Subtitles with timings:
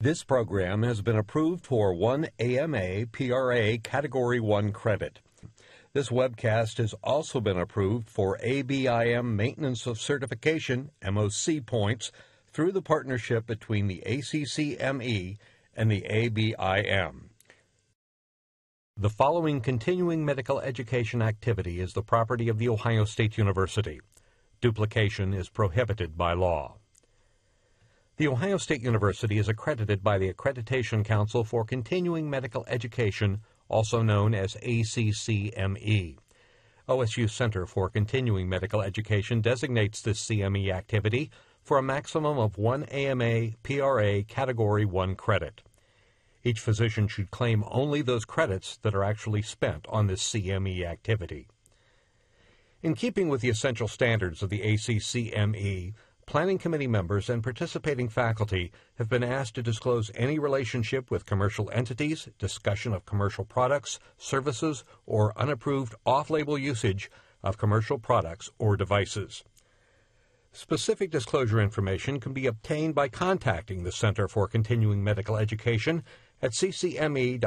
[0.00, 5.18] This program has been approved for one AMA PRA Category 1 credit.
[5.92, 12.12] This webcast has also been approved for ABIM Maintenance of Certification MOC points
[12.52, 15.36] through the partnership between the ACCME
[15.74, 17.30] and the ABIM.
[18.96, 24.00] The following continuing medical education activity is the property of The Ohio State University.
[24.60, 26.76] Duplication is prohibited by law.
[28.18, 34.02] The Ohio State University is accredited by the Accreditation Council for Continuing Medical Education, also
[34.02, 36.16] known as ACCME.
[36.88, 41.30] OSU Center for Continuing Medical Education designates this CME activity
[41.62, 45.62] for a maximum of one AMA PRA Category 1 credit.
[46.42, 51.46] Each physician should claim only those credits that are actually spent on this CME activity.
[52.82, 55.94] In keeping with the essential standards of the ACCME,
[56.28, 61.70] planning committee members and participating faculty have been asked to disclose any relationship with commercial
[61.70, 67.10] entities, discussion of commercial products, services, or unapproved off label usage
[67.42, 69.42] of commercial products or devices.
[70.52, 76.04] Specific disclosure information can be obtained by contacting the Center for Continuing Medical Education
[76.42, 77.40] at ccme.osu.edu.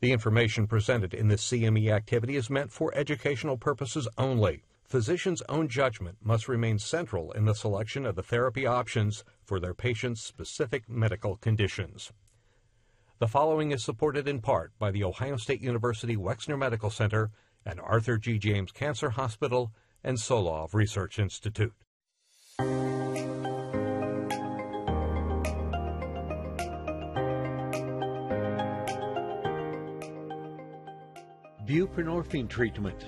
[0.00, 5.68] The information presented in this CME activity is meant for educational purposes only physicians' own
[5.68, 10.88] judgment must remain central in the selection of the therapy options for their patients' specific
[10.88, 12.12] medical conditions.
[13.18, 17.30] The following is supported in part by the Ohio State University Wexner Medical Center
[17.64, 18.38] and Arthur G.
[18.38, 19.72] James Cancer Hospital
[20.04, 21.72] and Solove Research Institute.
[31.66, 33.06] Buprenorphine treatment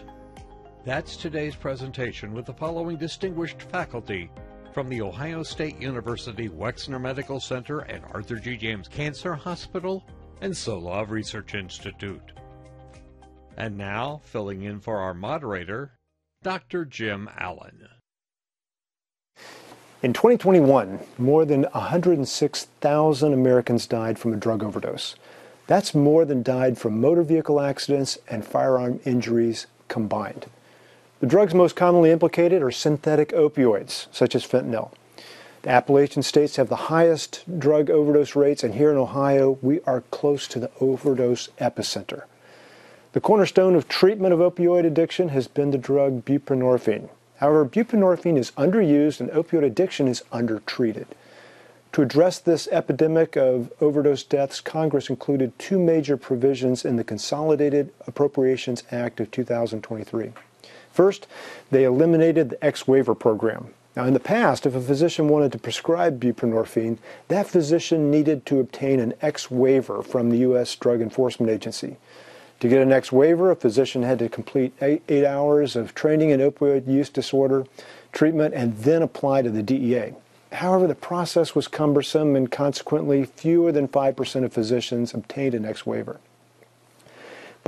[0.84, 4.30] that's today's presentation with the following distinguished faculty
[4.72, 8.56] from The Ohio State University Wexner Medical Center and Arthur G.
[8.56, 10.04] James Cancer Hospital
[10.40, 12.32] and Solove Research Institute.
[13.56, 15.98] And now, filling in for our moderator,
[16.42, 16.84] Dr.
[16.84, 17.88] Jim Allen.
[20.00, 25.16] In 2021, more than 106,000 Americans died from a drug overdose.
[25.66, 30.46] That's more than died from motor vehicle accidents and firearm injuries combined.
[31.20, 34.92] The drugs most commonly implicated are synthetic opioids, such as fentanyl.
[35.62, 40.02] The Appalachian states have the highest drug overdose rates, and here in Ohio, we are
[40.12, 42.22] close to the overdose epicenter.
[43.14, 47.08] The cornerstone of treatment of opioid addiction has been the drug buprenorphine.
[47.38, 51.06] However, buprenorphine is underused and opioid addiction is undertreated.
[51.94, 57.92] To address this epidemic of overdose deaths, Congress included two major provisions in the Consolidated
[58.06, 60.32] Appropriations Act of 2023.
[60.98, 61.28] First,
[61.70, 63.68] they eliminated the X waiver program.
[63.94, 66.98] Now, in the past, if a physician wanted to prescribe buprenorphine,
[67.28, 70.74] that physician needed to obtain an X waiver from the U.S.
[70.74, 71.98] Drug Enforcement Agency.
[72.58, 76.30] To get an X waiver, a physician had to complete eight, eight hours of training
[76.30, 77.64] in opioid use disorder
[78.10, 80.14] treatment and then apply to the DEA.
[80.50, 85.86] However, the process was cumbersome and consequently fewer than 5% of physicians obtained an X
[85.86, 86.18] waiver.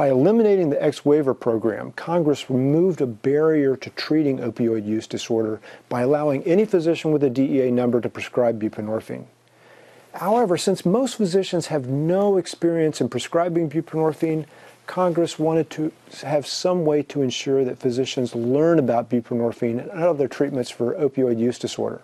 [0.00, 5.61] By eliminating the X waiver program, Congress removed a barrier to treating opioid use disorder
[5.91, 9.27] by allowing any physician with a DEA number to prescribe buprenorphine.
[10.15, 14.47] However, since most physicians have no experience in prescribing buprenorphine,
[14.87, 20.28] Congress wanted to have some way to ensure that physicians learn about buprenorphine and other
[20.28, 22.00] treatments for opioid use disorder.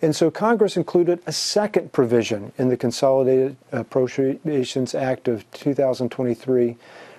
[0.00, 6.76] And so Congress included a second provision in the Consolidated Appropriations Act of 2023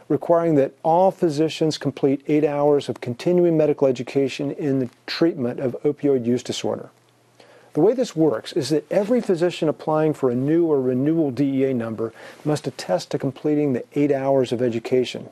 [0.09, 5.77] requiring that all physicians complete eight hours of continuing medical education in the treatment of
[5.83, 6.89] opioid use disorder.
[7.73, 11.73] The way this works is that every physician applying for a new or renewal DEA
[11.73, 12.11] number
[12.43, 15.29] must attest to completing the eight hours of education.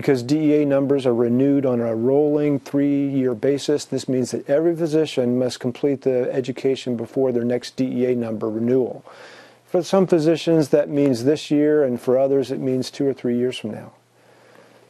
[0.00, 4.74] Because DEA numbers are renewed on a rolling three year basis, this means that every
[4.74, 9.04] physician must complete the education before their next DEA number renewal.
[9.66, 13.36] For some physicians, that means this year, and for others, it means two or three
[13.36, 13.92] years from now.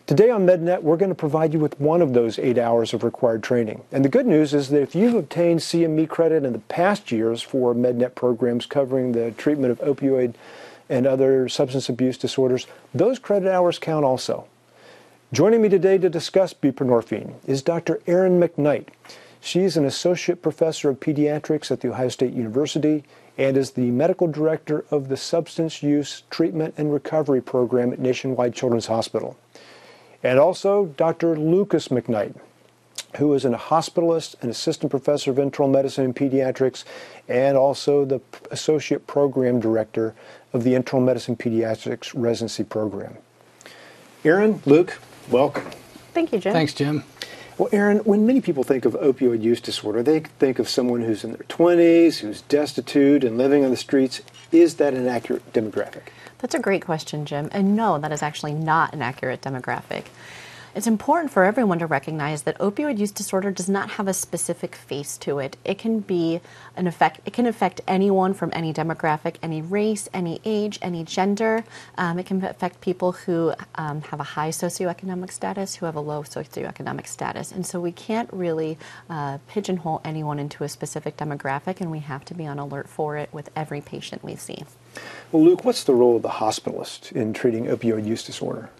[0.06, 3.02] Today on MedNet, we're going to provide you with one of those eight hours of
[3.02, 3.82] required training.
[3.90, 7.43] And the good news is that if you've obtained CME credit in the past years
[7.43, 10.34] for MedNet programs covering the treatment of opioid
[10.88, 14.46] and other substance abuse disorders, those credit hours count also.
[15.32, 18.00] Joining me today to discuss buprenorphine is Dr.
[18.09, 18.88] Erin McKnight.
[19.41, 23.05] She's an associate professor of pediatrics at The Ohio State University
[23.38, 28.55] and is the medical director of the Substance Use Treatment and Recovery Program at Nationwide
[28.55, 29.38] Children's Hospital.
[30.21, 31.38] And also Dr.
[31.38, 32.35] Lucas McKnight.
[33.19, 36.82] who is a hospitalist and assistant professor of internal medicine and pediatrics,
[37.29, 40.12] and also the associate program director
[40.53, 43.17] of the internal medicine pediatrics residency program.
[44.25, 44.99] Erin, Luke,
[45.31, 45.65] welcome.
[46.12, 46.53] Thank you, Jim.
[46.53, 47.05] Thanks, Jim.
[47.59, 51.25] Well, Erin, when many people think of opioid use disorder, they think of someone who's
[51.25, 54.23] in their 20s, who's destitute and living on the streets.
[54.50, 56.05] Is that an accurate demographic?
[56.38, 57.50] That's a great question, Jim.
[57.53, 60.05] And no, that is actually not an accurate demographic.
[60.72, 64.76] It's important for everyone to recognize that opioid use disorder does not have a specific
[64.76, 65.56] face to it.
[65.64, 66.40] It can be
[66.76, 67.20] an effect.
[67.26, 71.64] It can affect anyone from any demographic, any race, any age, any gender.
[71.99, 76.00] Um, it can affect people who um, have a high socioeconomic status, who have a
[76.00, 78.78] low socioeconomic status, and so we can't really
[79.08, 83.17] uh, pigeonhole anyone into a specific demographic, and we have to be on alert for
[83.17, 84.64] it with every patient we see.
[85.32, 88.70] Well, Luke, what's the role of the hospitalist in treating opioid use disorder?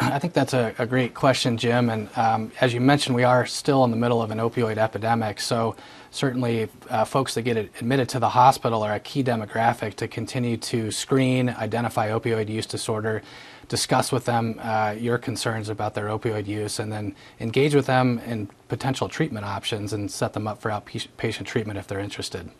[0.00, 1.90] I think that's a, a great question, Jim.
[1.90, 5.40] And um, as you mentioned, we are still in the middle of an opioid epidemic.
[5.40, 5.76] So
[6.10, 10.56] certainly, uh, folks that get admitted to the hospital are a key demographic to continue
[10.58, 13.22] to screen, identify opioid use disorder,
[13.68, 18.18] discuss with them uh, your concerns about their opioid use, and then engage with them
[18.26, 22.50] in potential treatment options and set them up for outpatient treatment if they're interested.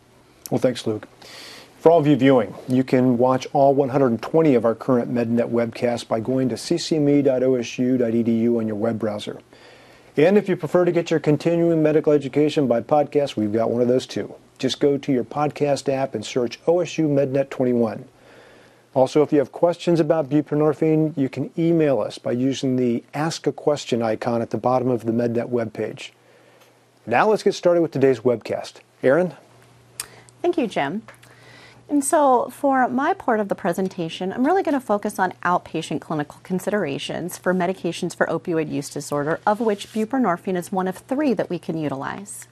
[0.49, 1.07] Well, thanks, Luke.
[1.83, 6.07] For all of you viewing, you can watch all 120 of our current MedNet webcasts
[6.07, 9.41] by going to ccme.osu.edu on your web browser.
[10.15, 13.81] And if you prefer to get your continuing medical education by podcast, we've got one
[13.81, 14.33] of those too.
[14.57, 18.05] Just go to your podcast app and search OSU MedNet 21.
[18.93, 23.45] Also, if you have questions about buprenorphine, you can email us by using the Ask
[23.45, 26.11] a Question icon at the bottom of the MedNet webpage.
[27.05, 28.75] Now let's get started with today's webcast.
[29.03, 29.33] Erin?
[30.41, 31.01] Thank you, Jim.
[31.93, 36.01] And so, for my part of the presentation, I'm really going to focus on outpatient
[36.01, 41.35] clinical considerations for medications for opioid use disorder, of which buprenorphine is one of three
[41.35, 42.47] that we can utilize.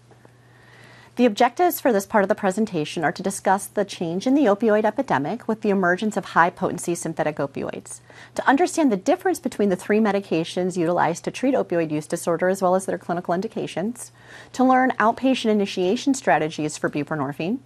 [1.15, 4.45] The objectives for this part of the presentation are to discuss the change in the
[4.45, 8.01] opioid epidemic with the emergence of high potency synthetic opioids,
[8.35, 12.61] to understand the difference between the three medications utilized to treat opioid use disorder as
[12.61, 14.11] well as their clinical indications,
[14.53, 17.57] to learn outpatient initiation strategies for buprenorphine,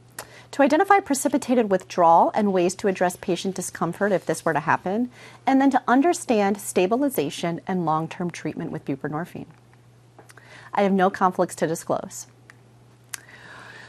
[0.56, 5.12] to identify precipitated withdrawal and ways to address patient discomfort if this were to happen,
[5.46, 9.48] and then to understand stabilization and long term treatment with buprenorphine.
[10.74, 12.28] I have no conflicts to disclose.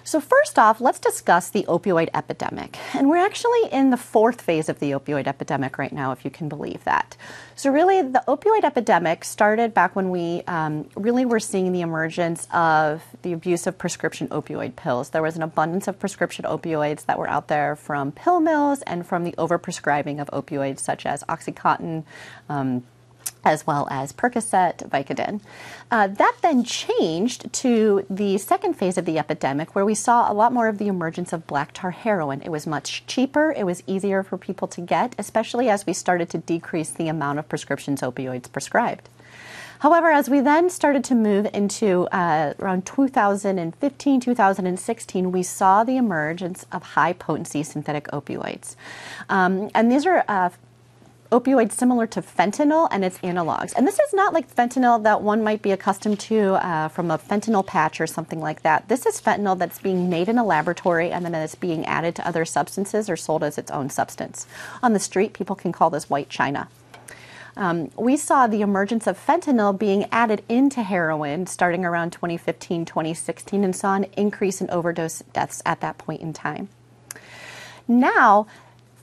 [0.07, 2.79] So, first off, let's discuss the opioid epidemic.
[2.95, 6.31] And we're actually in the fourth phase of the opioid epidemic right now, if you
[6.31, 7.17] can believe that.
[7.57, 12.47] So, really, the opioid epidemic started back when we um, really were seeing the emergence
[12.53, 15.11] of the abuse of prescription opioid pills.
[15.11, 19.05] There was an abundance of prescription opioids that were out there from pill mills and
[19.05, 22.05] from the overprescribing of opioids such as Oxycontin.
[22.49, 22.85] Um,
[23.47, 25.41] as well as Percocet, Vicodin.
[25.89, 30.35] Uh, that then changed to the second phase of the epidemic, where we saw a
[30.35, 32.43] lot more of the emergence of black tar heroin.
[32.43, 36.29] It was much cheaper, it was easier for people to get, especially as we started
[36.31, 39.09] to decrease the amount of prescriptions opioids prescribed.
[39.79, 45.97] However, as we then started to move into uh, around 2015, 2016, we saw the
[45.97, 48.75] emergence of high potency synthetic opioids.
[49.29, 50.51] Um, and these are uh,
[51.31, 53.73] opioids similar to fentanyl and its analogs.
[53.77, 57.19] And this is not like fentanyl that one might be accustomed to uh, from a
[57.19, 58.89] fentanyl patch or something like that.
[58.89, 62.27] This is fentanyl that's being made in a laboratory and then it's being added to
[62.27, 64.47] other substances or sold as its own substance.
[64.83, 66.69] On the street, people can call this white china.
[67.57, 73.65] Um, we saw the emergence of fentanyl being added into heroin starting around 2015, 2016,
[73.65, 76.69] and saw an increase in overdose deaths at that point in time.
[77.89, 78.47] Now,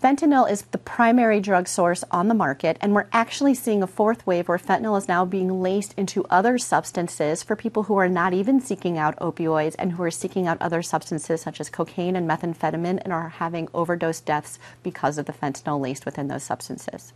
[0.03, 4.27] Fentanyl is the primary drug source on the market, and we're actually seeing a fourth
[4.27, 8.33] wave where fentanyl is now being laced into other substances for people who are not
[8.33, 12.29] even seeking out opioids and who are seeking out other substances such as cocaine and
[12.29, 17.13] methamphetamine and are having overdose deaths because of the fentanyl laced within those substances.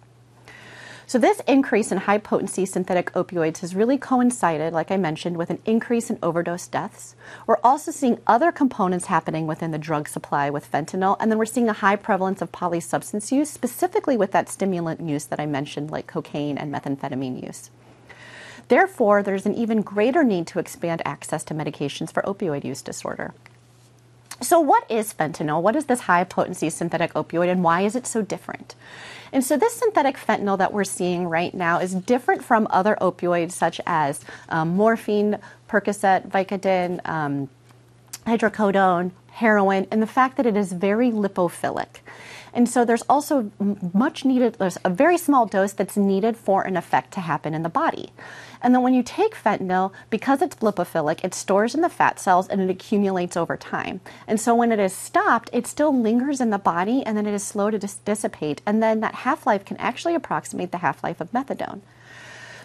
[1.09, 5.49] So, this increase in high potency synthetic opioids has really coincided, like I mentioned, with
[5.49, 7.15] an increase in overdose deaths.
[7.45, 11.45] We're also seeing other components happening within the drug supply with fentanyl, and then we're
[11.45, 15.91] seeing a high prevalence of polysubstance use, specifically with that stimulant use that I mentioned,
[15.91, 17.69] like cocaine and methamphetamine use.
[18.67, 23.33] Therefore, there's an even greater need to expand access to medications for opioid use disorder.
[24.41, 25.61] So, what is fentanyl?
[25.61, 28.75] What is this high potency synthetic opioid, and why is it so different?
[29.31, 33.53] And so, this synthetic fentanyl that we're seeing right now is different from other opioids
[33.53, 37.49] such as um, morphine, Percocet, Vicodin, um,
[38.27, 42.01] hydrocodone, heroin, and the fact that it is very lipophilic.
[42.57, 43.51] And so there's also
[43.93, 47.61] much needed, there's a very small dose that's needed for an effect to happen in
[47.61, 48.09] the body.
[48.63, 52.47] And then when you take fentanyl, because it's lipophilic, it stores in the fat cells
[52.47, 54.01] and it accumulates over time.
[54.25, 57.33] And so when it is stopped, it still lingers in the body and then it
[57.35, 58.63] is slow to dis- dissipate.
[58.65, 61.81] And then that half life can actually approximate the half life of methadone.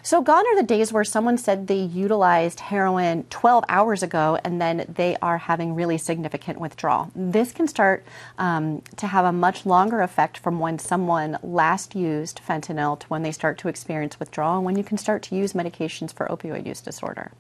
[0.04, 4.61] So, gone are the days where someone said they utilized heroin 12 hours ago and
[4.61, 7.12] then they are having really significant withdrawal.
[7.14, 8.04] This can start
[8.37, 13.23] um, to have a much longer effect from when someone last used fentanyl to when
[13.23, 16.66] they start to experience withdrawal and when you can start to use medications for opioid
[16.66, 17.30] use disorder.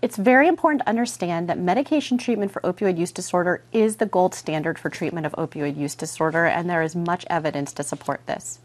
[0.00, 4.36] It's very important to understand that medication treatment for opioid use disorder is the gold
[4.36, 8.60] standard for treatment of opioid use disorder, and there is much evidence to support this.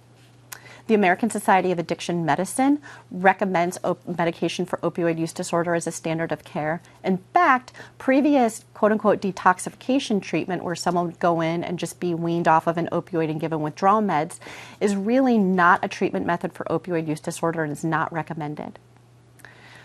[0.90, 2.82] The American Society of Addiction Medicine
[3.12, 6.82] recommends op- medication for opioid use disorder as a standard of care.
[7.04, 12.16] In fact, previous quote unquote detoxification treatment, where someone would go in and just be
[12.16, 14.40] weaned off of an opioid and given withdrawal meds,
[14.82, 18.80] is really not a treatment method for opioid use disorder and is not recommended.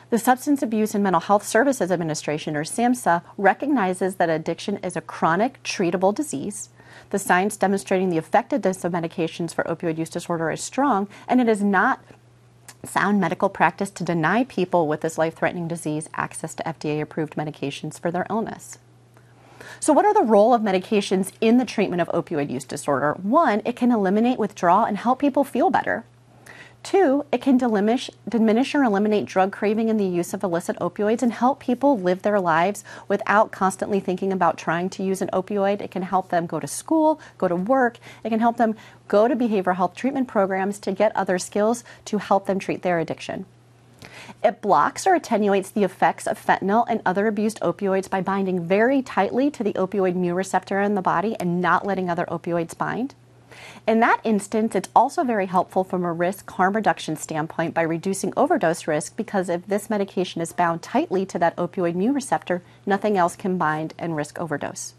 [0.09, 5.03] The Substance Abuse and Mental Health Services Administration, or SAMHSA, recognizes that addiction is a
[5.03, 6.71] chronic, treatable disease
[7.11, 11.49] the science demonstrating the effectiveness of medications for opioid use disorder is strong, and it
[11.49, 12.03] is not
[12.85, 17.37] sound medical practice to deny people with this life threatening disease access to FDA approved
[17.37, 18.79] medications for their illness.
[19.81, 23.13] So, what are the role of medications in the treatment of opioid use disorder?
[23.23, 26.05] One, it can eliminate withdrawal and help people feel better.
[26.85, 31.23] Two, it can diminish, diminish or eliminate drug craving and the use of illicit opioids
[31.23, 35.81] and help people live their lives without constantly thinking about trying to use an opioid.
[35.81, 37.97] It can help them go to school, go to work.
[38.23, 38.77] It can help them
[39.09, 42.99] go to behavioral health treatment programs to get other skills to help them treat their
[42.99, 43.47] addiction.
[44.43, 49.01] It blocks or attenuates the effects of fentanyl and other abused opioids by binding very
[49.01, 53.15] tightly to the opioid mu receptor in the body and not letting other opioids bind.
[53.87, 58.33] In that instance, it's also very helpful from a risk harm reduction standpoint by reducing
[58.37, 63.17] overdose risk because if this medication is bound tightly to that opioid mu receptor, nothing
[63.17, 64.95] else can bind and risk overdose.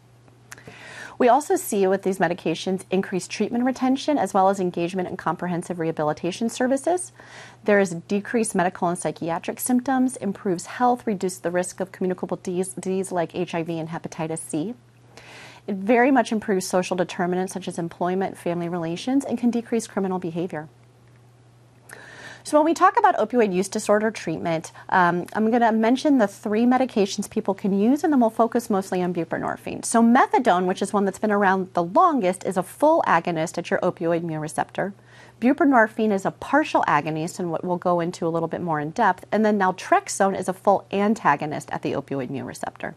[1.18, 5.80] We also see with these medications increased treatment retention as well as engagement in comprehensive
[5.80, 7.14] rehabilitation services.
[7.64, 13.12] There is decreased medical and psychiatric symptoms, improves health, reduces the risk of communicable disease
[13.12, 14.76] like HIV and hepatitis C.
[15.68, 20.20] It very much improves social determinants such as employment, family relations, and can decrease criminal
[20.20, 20.70] behavior.
[22.46, 26.28] So, when we talk about opioid use disorder treatment, um, I'm going to mention the
[26.28, 29.84] three medications people can use, and then we'll focus mostly on buprenorphine.
[29.84, 33.72] So, methadone, which is one that's been around the longest, is a full agonist at
[33.72, 34.94] your opioid mu receptor.
[35.42, 38.92] Buprenorphine is a partial agonist, and what we'll go into a little bit more in
[38.92, 39.26] depth.
[39.32, 42.94] And then naltrexone is a full antagonist at the opioid mu receptor.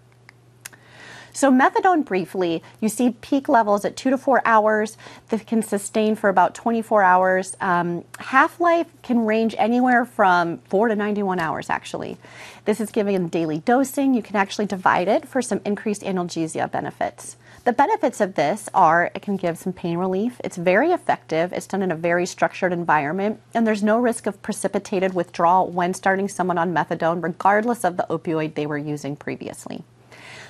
[1.38, 4.96] So, methadone briefly, you see peak levels at two to four hours
[5.28, 7.56] that can sustain for about 24 hours.
[7.60, 12.16] Um, Half life can range anywhere from four to 91 hours, actually.
[12.64, 14.14] This is given daily dosing.
[14.14, 17.36] You can actually divide it for some increased analgesia benefits.
[17.62, 20.40] The benefits of this are it can give some pain relief.
[20.42, 21.52] It's very effective.
[21.52, 25.94] It's done in a very structured environment, and there's no risk of precipitated withdrawal when
[25.94, 29.84] starting someone on methadone, regardless of the opioid they were using previously.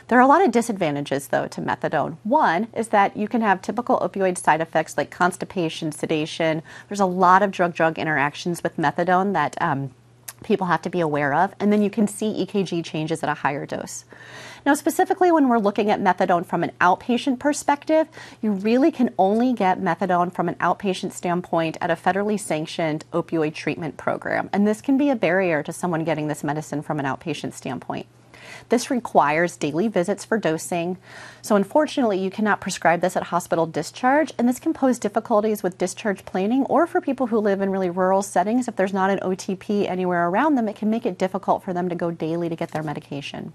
[0.08, 2.16] There are a lot of disadvantages, though, to methadone.
[2.24, 6.62] One is that you can have typical opioid side effects like constipation, sedation.
[6.88, 9.90] There's a lot of drug drug interactions with methadone that um,
[10.44, 11.54] people have to be aware of.
[11.60, 14.06] And then you can see EKG changes at a higher dose.
[14.64, 18.08] Now, specifically when we're looking at methadone from an outpatient perspective,
[18.40, 23.54] you really can only get methadone from an outpatient standpoint at a federally sanctioned opioid
[23.54, 24.48] treatment program.
[24.54, 28.06] And this can be a barrier to someone getting this medicine from an outpatient standpoint.
[28.68, 30.98] This requires daily visits for dosing.
[31.40, 35.78] So, unfortunately, you cannot prescribe this at hospital discharge, and this can pose difficulties with
[35.78, 38.68] discharge planning or for people who live in really rural settings.
[38.68, 41.88] If there's not an OTP anywhere around them, it can make it difficult for them
[41.88, 43.54] to go daily to get their medication.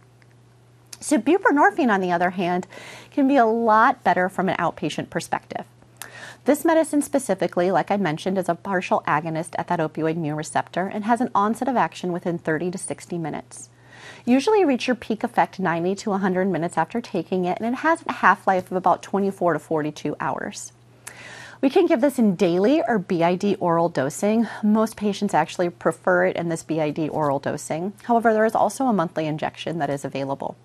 [1.00, 2.66] So, buprenorphine, on the other hand,
[3.12, 5.66] can be a lot better from an outpatient perspective.
[6.46, 10.88] This medicine specifically, like I mentioned, is a partial agonist at that opioid mu receptor
[10.88, 13.70] and has an onset of action within 30 to 60 minutes.
[14.26, 18.04] Usually reach your peak effect 90 to 100 minutes after taking it, and it has
[18.08, 20.72] a half life of about 24 to 42 hours.
[21.60, 24.48] We can give this in daily or BID oral dosing.
[24.64, 27.92] Most patients actually prefer it in this BID oral dosing.
[28.04, 30.56] However, there is also a monthly injection that is available.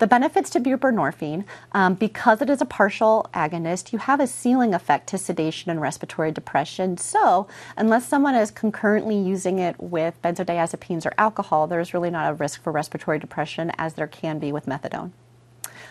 [0.00, 4.74] The benefits to buprenorphine, um, because it is a partial agonist, you have a ceiling
[4.74, 6.96] effect to sedation and respiratory depression.
[6.96, 7.46] So,
[7.76, 12.60] unless someone is concurrently using it with benzodiazepines or alcohol, there's really not a risk
[12.60, 15.12] for respiratory depression as there can be with methadone.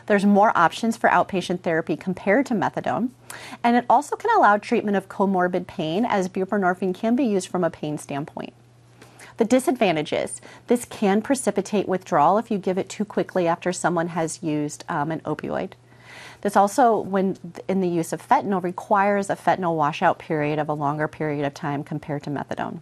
[0.08, 3.12] There's more options for outpatient therapy compared to methadone.
[3.64, 7.64] And it also can allow treatment of comorbid pain as buprenorphine can be used from
[7.64, 8.54] a pain standpoint.
[9.38, 14.44] The disadvantages this can precipitate withdrawal if you give it too quickly after someone has
[14.44, 15.72] used um, an opioid.
[16.42, 17.38] This also, when
[17.68, 21.54] in the use of fentanyl, requires a fentanyl washout period of a longer period of
[21.54, 22.82] time compared to methadone.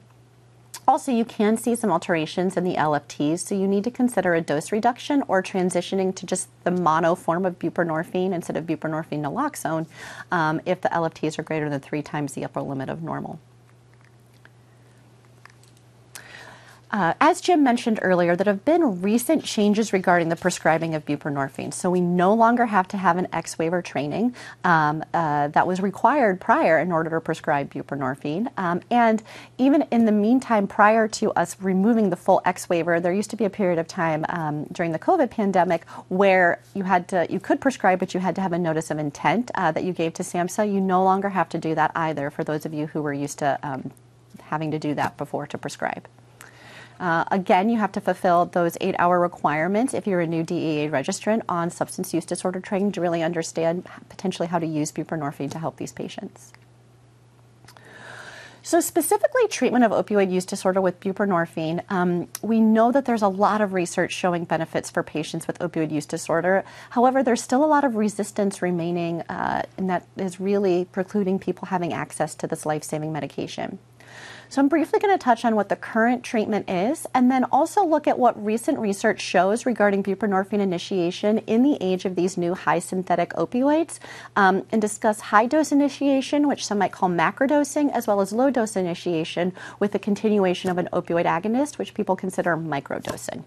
[0.87, 4.41] Also, you can see some alterations in the LFTs, so you need to consider a
[4.41, 9.85] dose reduction or transitioning to just the mono form of buprenorphine instead of buprenorphine naloxone
[10.31, 13.39] um, if the LFTs are greater than three times the upper limit of normal.
[16.91, 21.73] Uh, as Jim mentioned earlier, there have been recent changes regarding the prescribing of buprenorphine.
[21.73, 25.79] So we no longer have to have an X waiver training um, uh, that was
[25.79, 28.49] required prior in order to prescribe buprenorphine.
[28.57, 29.23] Um, and
[29.57, 33.37] even in the meantime, prior to us removing the full X waiver, there used to
[33.37, 37.39] be a period of time um, during the COVID pandemic where you had to you
[37.39, 40.13] could prescribe, but you had to have a notice of intent uh, that you gave
[40.15, 40.71] to SAMHSA.
[40.71, 42.29] You no longer have to do that either.
[42.29, 43.91] For those of you who were used to um,
[44.41, 46.09] having to do that before to prescribe.
[47.01, 50.87] Uh, again, you have to fulfill those eight hour requirements if you're a new DEA
[50.87, 55.57] registrant on substance use disorder training to really understand potentially how to use buprenorphine to
[55.57, 56.53] help these patients.
[58.61, 63.27] So, specifically, treatment of opioid use disorder with buprenorphine, um, we know that there's a
[63.27, 66.63] lot of research showing benefits for patients with opioid use disorder.
[66.91, 71.65] However, there's still a lot of resistance remaining, uh, and that is really precluding people
[71.65, 73.79] having access to this life saving medication.
[74.51, 77.85] So I'm briefly going to touch on what the current treatment is and then also
[77.85, 82.53] look at what recent research shows regarding buprenorphine initiation in the age of these new
[82.53, 83.99] high synthetic opioids
[84.35, 88.49] um, and discuss high dose initiation, which some might call macrodosing, as well as low
[88.49, 93.45] dose initiation with the continuation of an opioid agonist, which people consider microdosing.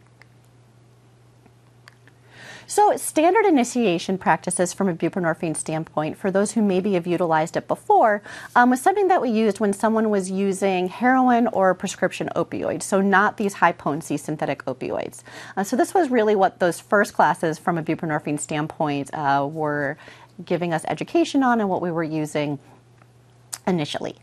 [2.66, 7.68] So, standard initiation practices from a buprenorphine standpoint, for those who maybe have utilized it
[7.68, 8.22] before,
[8.56, 13.00] um, was something that we used when someone was using heroin or prescription opioids, so
[13.00, 15.22] not these high potency synthetic opioids.
[15.56, 19.98] Uh, so, this was really what those first classes from a buprenorphine standpoint uh, were
[20.44, 22.58] giving us education on and what we were using
[23.66, 24.16] initially.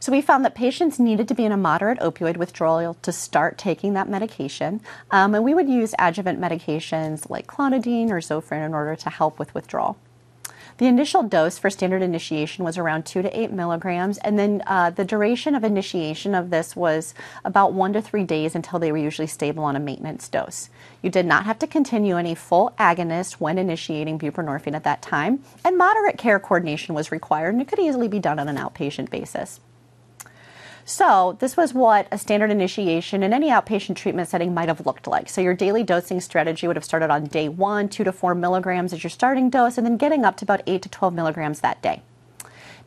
[0.00, 3.58] So we found that patients needed to be in a moderate opioid withdrawal to start
[3.58, 4.80] taking that medication.
[5.10, 9.38] Um, and we would use adjuvant medications like clonidine or Zofran in order to help
[9.38, 9.96] with withdrawal.
[10.78, 14.90] The initial dose for standard initiation was around two to eight milligrams, and then uh,
[14.90, 18.98] the duration of initiation of this was about one to three days until they were
[18.98, 20.70] usually stable on a maintenance dose.
[21.02, 25.42] You did not have to continue any full agonist when initiating buprenorphine at that time,
[25.64, 29.10] and moderate care coordination was required, and it could easily be done on an outpatient
[29.10, 29.58] basis.
[30.88, 35.06] So, this was what a standard initiation in any outpatient treatment setting might have looked
[35.06, 35.28] like.
[35.28, 38.94] So, your daily dosing strategy would have started on day one, two to four milligrams
[38.94, 41.82] as your starting dose, and then getting up to about eight to 12 milligrams that
[41.82, 42.00] day.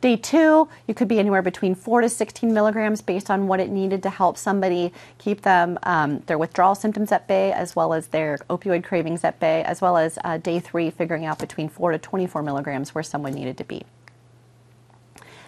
[0.02, 3.70] Day two, you could be anywhere between 4 to 16 milligrams based on what it
[3.70, 8.08] needed to help somebody keep them um, their withdrawal symptoms at bay, as well as
[8.08, 11.92] their opioid cravings at bay, as well as uh, day three, figuring out between 4
[11.92, 13.84] to 24 milligrams where someone needed to be.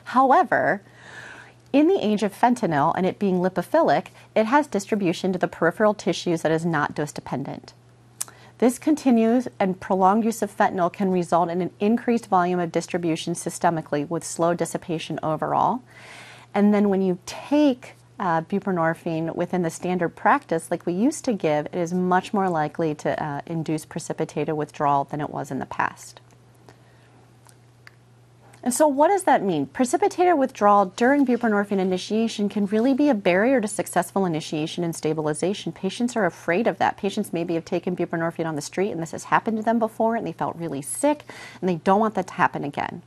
[0.04, 0.84] However,
[1.74, 5.96] in the age of fentanyl and it being lipophilic, it has distribution to the peripheral
[5.96, 7.74] tissues that is not dose dependent.
[8.60, 13.34] This continues and prolonged use of fentanyl can result in an increased volume of distribution
[13.34, 15.82] systemically with slow dissipation overall.
[16.54, 21.34] And then when you take uh, buprenorphine within the standard practice, like we used to
[21.34, 25.58] give, it is much more likely to uh, induce precipitated withdrawal than it was in
[25.58, 26.22] the past.
[28.64, 29.66] And so, what does that mean?
[29.66, 35.74] Precipitated withdrawal during buprenorphine initiation can really be a barrier to successful initiation and stabilization.
[35.74, 36.96] Patients are afraid of that.
[36.96, 40.16] Patients maybe have taken buprenorphine on the street and this has happened to them before
[40.16, 41.26] and they felt really sick
[41.60, 43.02] and they don't want that to happen again.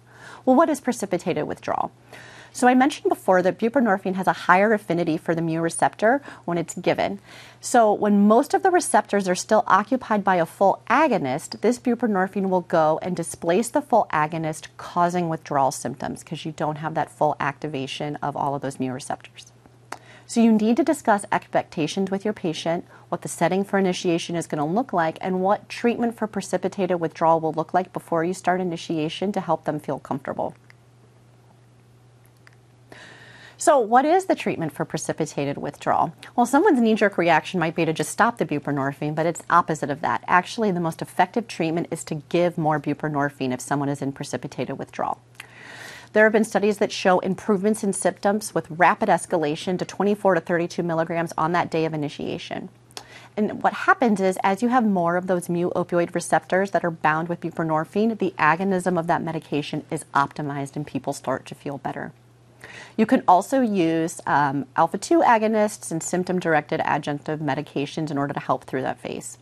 [0.45, 1.91] Well, what is precipitated withdrawal?
[2.53, 6.59] So I mentioned before that buprenorphine has a higher affinity for the mu receptor when
[6.59, 7.21] it's given.
[7.61, 12.49] So when most of the receptors are still occupied by a full agonist, this buprenorphine
[12.49, 17.11] will go and displace the full agonist, causing withdrawal symptoms because you don't have that
[17.11, 19.53] full activation of all of those mu receptors.
[20.29, 24.49] So you need to discuss expectations with your patient, what the setting for initiation is
[24.49, 28.35] going to look like, and what treatment for precipitated withdrawal will look like before you
[28.35, 30.57] start initiation to help them feel comfortable.
[33.67, 36.15] So, what is the treatment for precipitated withdrawal?
[36.37, 39.91] Well, someone's knee jerk reaction might be to just stop the buprenorphine, but it's opposite
[39.91, 40.23] of that.
[40.29, 44.79] Actually, the most effective treatment is to give more buprenorphine if someone is in precipitated
[44.79, 45.21] withdrawal.
[46.13, 50.41] There have been studies that show improvements in symptoms with rapid escalation to 24 to
[50.41, 52.69] 32 milligrams on that day of initiation.
[53.37, 56.91] and what happens is, as you have more of those mu opioid receptors that are
[56.93, 61.79] bound with buprenorphine, the agonism of that medication is optimized and people start to feel
[61.79, 62.13] better.
[62.97, 68.35] You can also use um, alpha 2 agonists and symptom directed adjunctive medications in order
[68.35, 69.39] to help through that phase.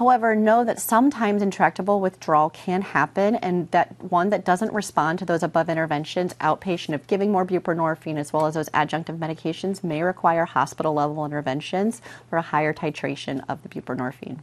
[0.00, 5.26] However, know that sometimes intractable withdrawal can happen, and that one that doesn't respond to
[5.26, 10.02] those above interventions, outpatient of giving more buprenorphine as well as those adjunctive medications, may
[10.02, 14.38] require hospital level interventions for a higher titration of the buprenorphine.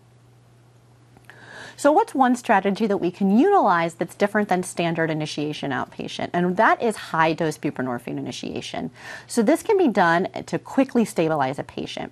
[1.79, 6.31] So, what's one strategy that we can utilize that's different than standard initiation outpatient?
[6.33, 8.89] And that is high dose buprenorphine initiation.
[9.27, 12.11] So, this can be done to quickly stabilize a patient.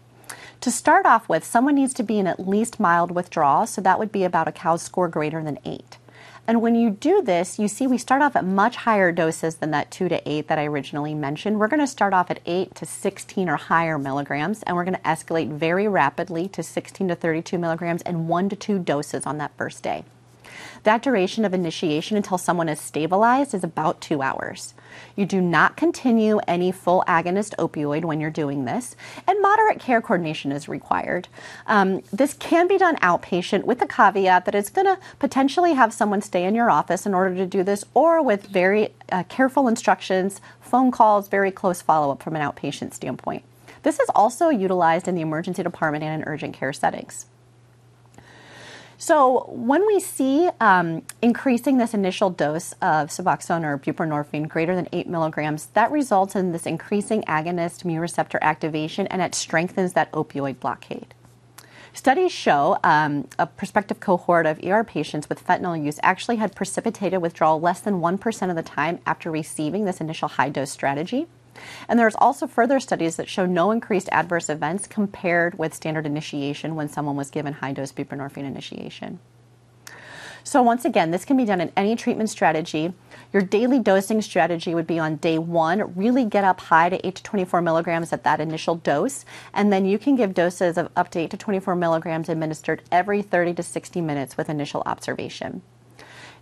[0.62, 3.98] To start off with, someone needs to be in at least mild withdrawal, so that
[3.98, 5.98] would be about a COWS score greater than 8.
[6.48, 9.72] And when you do this, you see we start off at much higher doses than
[9.72, 11.60] that 2 to 8 that I originally mentioned.
[11.60, 14.96] We're going to start off at 8 to 16 or higher milligrams, and we're going
[14.96, 19.40] to escalate very rapidly to 16 to 32 milligrams and 1 to 2 doses on
[19.40, 20.04] that first day.
[20.86, 24.76] That duration of initiation until someone is stabilized is about two hours.
[25.16, 28.96] You do not continue any full agonist opioid when you're doing this,
[29.28, 31.28] and moderate care coordination is required.
[31.66, 35.92] Um, this can be done outpatient with the caveat that it's going to potentially have
[35.92, 39.68] someone stay in your office in order to do this, or with very uh, careful
[39.68, 43.42] instructions, phone calls, very close follow up from an outpatient standpoint.
[43.82, 47.26] This is also utilized in the emergency department and in urgent care settings.
[48.98, 54.88] So when we see um, increasing this initial dose of Suboxone or buprenorphine greater than
[54.94, 60.12] 8 milligrams, that results in this increasing agonist mu receptor activation and it strengthens that
[60.14, 61.14] opioid blockade.
[61.94, 67.22] Studies show um, a prospective cohort of ER patients with fentanyl use actually had precipitated
[67.22, 71.28] withdrawal less than 1% of the time after receiving this initial high dose strategy.
[71.88, 76.76] And there's also further studies that show no increased adverse events compared with standard initiation
[76.76, 79.20] when someone was given high dose buprenorphine initiation.
[80.48, 82.94] So, once again, this can be done in any treatment strategy.
[83.34, 87.16] Your daily dosing strategy would be on day one, really get up high to 8
[87.16, 91.10] to 24 milligrams at that initial dose, and then you can give doses of up
[91.12, 95.64] to 8 to 24 milligrams administered every 30 to 60 minutes with initial observation.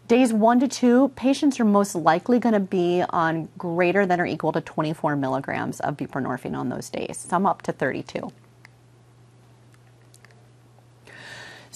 [0.08, 4.26] Days one to two, patients are most likely going to be on greater than or
[4.26, 8.30] equal to 24 milligrams of buprenorphine on those days, some up to 32.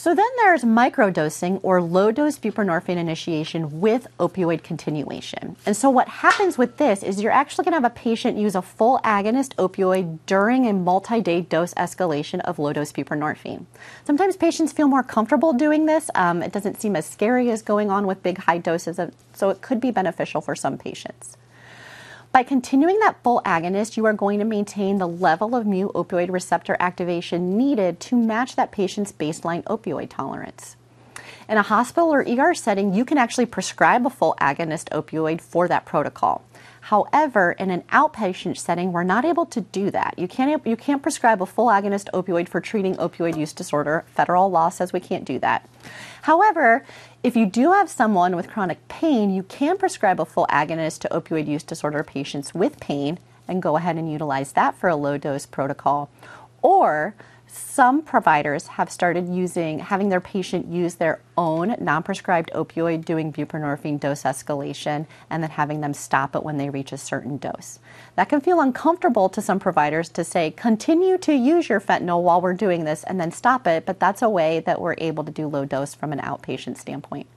[0.07, 5.57] So then there's microdosing or low dose buprenorphine initiation with opioid continuation.
[5.65, 8.55] And so what happens with this is you're actually going to have a patient use
[8.55, 13.65] a full agonist opioid during a multi day dose escalation of low dose buprenorphine.
[14.05, 16.09] Sometimes patients feel more comfortable doing this.
[16.15, 19.49] Um, it doesn't seem as scary as going on with big high doses, of, so
[19.49, 21.35] it could be beneficial for some patients.
[22.37, 26.31] By continuing that full agonist, you are going to maintain the level of mu opioid
[26.31, 30.75] receptor activation needed to match that patient's baseline opioid tolerance.
[31.49, 35.67] In a hospital or ER setting, you can actually prescribe a full agonist opioid for
[35.67, 36.43] that protocol.
[36.81, 40.13] However, in an outpatient setting, we're not able to do that.
[40.17, 44.05] You can't, you can't prescribe a full agonist opioid for treating opioid use disorder.
[44.13, 45.67] Federal law says we can't do that.
[46.21, 46.85] However,
[47.27, 51.09] if you do have someone with chronic pain, you can prescribe a full agonist to
[51.09, 55.17] opioid use disorder patients with pain and go ahead and utilize that for a low
[55.17, 56.09] dose protocol.
[56.61, 63.33] Or some providers have started using having their patient use their own non-prescribed opioid doing
[63.33, 67.79] buprenorphine dose escalation and then having them stop it when they reach a certain dose
[68.17, 72.41] that can feel uncomfortable to some providers to say continue to use your fentanyl while
[72.41, 75.31] we're doing this and then stop it but that's a way that we're able to
[75.31, 77.27] do low dose from an outpatient standpoint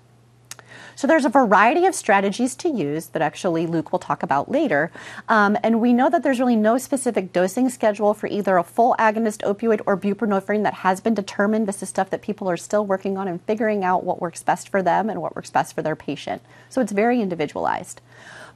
[1.00, 4.92] so there's a variety of strategies to use that actually Luke will talk about later.
[5.30, 8.94] Um, and we know that there's really no specific dosing schedule for either a full
[8.98, 11.66] agonist opioid or buprenorphine that has been determined.
[11.66, 14.68] This is stuff that people are still working on and figuring out what works best
[14.68, 16.42] for them and what works best for their patient.
[16.68, 18.02] So it's very individualized.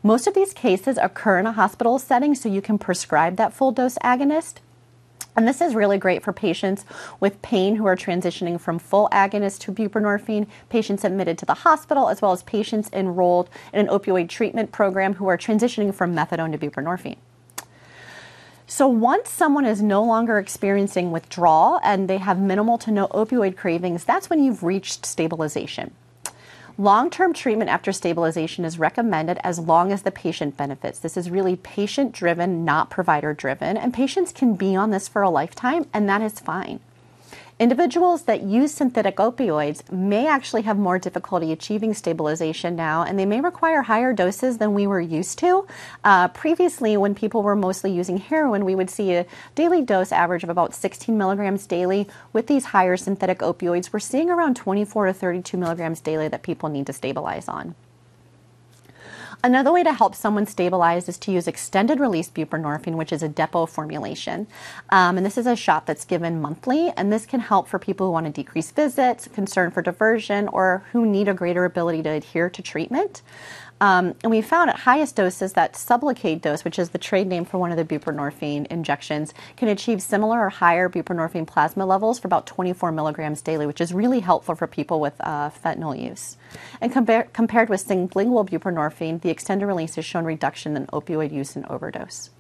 [0.03, 3.73] Most of these cases occur in a hospital setting, so you can prescribe that full
[3.73, 4.57] dose agonist.
[5.37, 6.85] And this is really great for patients
[7.19, 12.09] with pain who are transitioning from full agonist to buprenorphine, patients admitted to the hospital,
[12.09, 16.53] as well as patients enrolled in an opioid treatment program who are transitioning from methadone
[16.53, 17.17] to buprenorphine.
[18.67, 23.57] So, once someone is no longer experiencing withdrawal and they have minimal to no opioid
[23.57, 25.93] cravings, that's when you've reached stabilization.
[26.77, 30.99] Long term treatment after stabilization is recommended as long as the patient benefits.
[30.99, 35.23] This is really patient driven, not provider driven, and patients can be on this for
[35.23, 36.81] a lifetime, and that is fine.
[37.61, 43.25] Individuals that use synthetic opioids may actually have more difficulty achieving stabilization now, and they
[43.25, 45.65] may require higher doses than we were used to.
[46.03, 50.43] Uh, previously, when people were mostly using heroin, we would see a daily dose average
[50.43, 52.09] of about 16 milligrams daily.
[52.33, 56.69] With these higher synthetic opioids, we're seeing around 24 to 32 milligrams daily that people
[56.69, 57.77] need to stabilize on.
[59.45, 63.29] Another way to help someone stabilize is to use extended release buprenorphine, which is a
[63.29, 64.47] depot formulation.
[64.89, 68.07] Um, and this is a shot that's given monthly, and this can help for people
[68.07, 72.09] who want to decrease visits, concern for diversion, or who need a greater ability to
[72.09, 73.21] adhere to treatment.
[73.81, 77.45] Um, and we found at highest doses that Sublocade dose, which is the trade name
[77.45, 82.29] for one of the buprenorphine injections, can achieve similar or higher buprenorphine plasma levels for
[82.29, 86.37] about 24 milligrams daily, which is really helpful for people with uh, fentanyl use.
[86.81, 91.57] And compar- compared with sublingual buprenorphine, the extended release has shown reduction in opioid use
[91.57, 92.31] and overdose.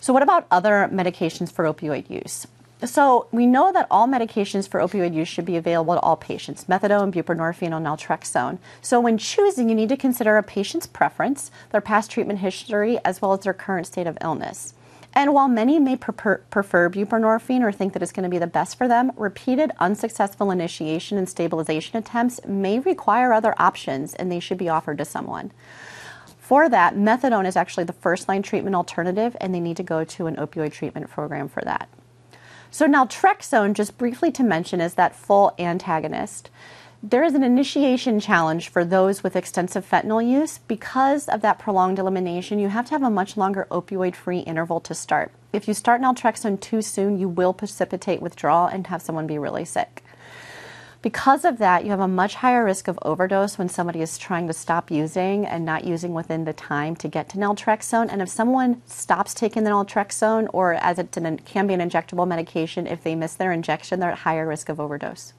[0.00, 2.46] So, what about other medications for opioid use?
[2.84, 6.64] So we know that all medications for opioid use should be available to all patients,
[6.64, 8.58] methadone, buprenorphine, and naltrexone.
[8.80, 13.22] So when choosing, you need to consider a patient's preference, their past treatment history, as
[13.22, 14.74] well as their current state of illness.
[15.14, 18.76] And while many may prefer, buprenorphine or think that it's going to be the best
[18.76, 24.58] for them, repeated unsuccessful initiation and stabilization attempts may require other options and they should
[24.58, 25.52] be offered to someone.
[26.38, 30.02] For that, methadone is actually the first line treatment alternative, and they need to go
[30.04, 31.88] to an opioid treatment program for that.
[32.74, 36.48] So naltrexone, just briefly to mention, is that full antagonist.
[37.02, 40.56] There is an initiation challenge for those with extensive fentanyl use.
[40.56, 44.80] Because of that prolonged elimination, you have to have a much longer opioid free interval
[44.80, 45.32] to start.
[45.52, 49.66] If you start naltrexone too soon, you will precipitate withdrawal and have someone be really
[49.66, 50.02] sick.
[51.02, 54.46] Because of that, you have a much higher risk of overdose when somebody is trying
[54.46, 58.06] to stop using and not using within the time to get to naltrexone.
[58.08, 62.86] And if someone stops taking the naltrexone, or as it can be an injectable medication,
[62.86, 65.32] if they miss their injection, they're at higher risk of overdose.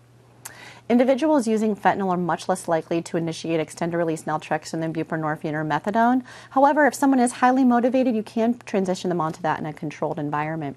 [0.90, 5.64] Individuals using fentanyl are much less likely to initiate extended release naltrexone than buprenorphine or
[5.64, 6.24] methadone.
[6.50, 10.20] However, if someone is highly motivated, you can transition them onto that in a controlled
[10.20, 10.76] environment.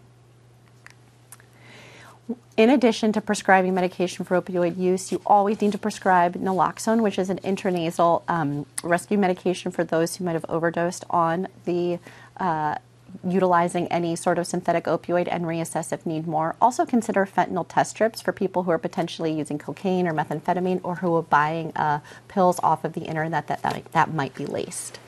[2.57, 7.19] In addition to prescribing medication for opioid use, you always need to prescribe naloxone, which
[7.19, 11.99] is an intranasal um, rescue medication for those who might have overdosed on the
[12.39, 12.77] uh,
[13.25, 16.57] utilizing any sort of synthetic opioid and reassess if need more.
[16.61, 20.97] Also consider fentanyl test strips for people who are potentially using cocaine or methamphetamine or
[20.97, 24.99] who are buying uh, pills off of the internet that, that, that might be laced.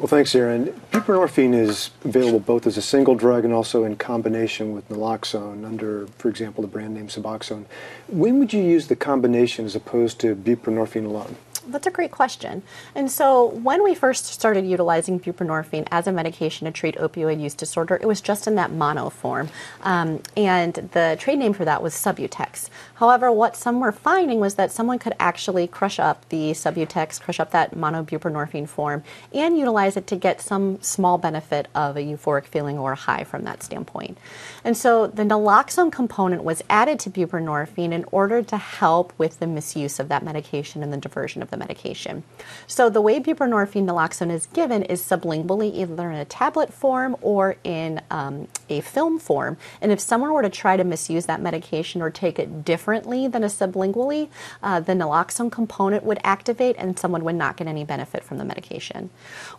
[0.00, 0.72] Well, thanks, Erin.
[0.92, 6.06] Buprenorphine is available both as a single drug and also in combination with naloxone under,
[6.16, 7.66] for example, the brand name Suboxone.
[8.08, 11.36] When would you use the combination as opposed to buprenorphine alone?
[11.68, 12.62] That's a great question.
[12.94, 17.54] And so, when we first started utilizing buprenorphine as a medication to treat opioid use
[17.54, 19.48] disorder, it was just in that mono form.
[19.82, 22.68] Um, and the trade name for that was Subutex.
[22.94, 27.40] However, what some were finding was that someone could actually crush up the Subutex, crush
[27.40, 32.46] up that monobuprenorphine form, and utilize it to get some small benefit of a euphoric
[32.46, 34.16] feeling or a high from that standpoint.
[34.64, 39.46] And so, the naloxone component was added to buprenorphine in order to help with the
[39.46, 42.22] misuse of that medication and the diversion of the medication.
[42.66, 47.56] So the way buprenorphine naloxone is given is sublingually, either in a tablet form or
[47.64, 49.56] in um, a film form.
[49.80, 53.44] And if someone were to try to misuse that medication or take it differently than
[53.44, 54.28] a sublingually,
[54.62, 58.44] uh, the naloxone component would activate and someone would not get any benefit from the
[58.44, 59.10] medication.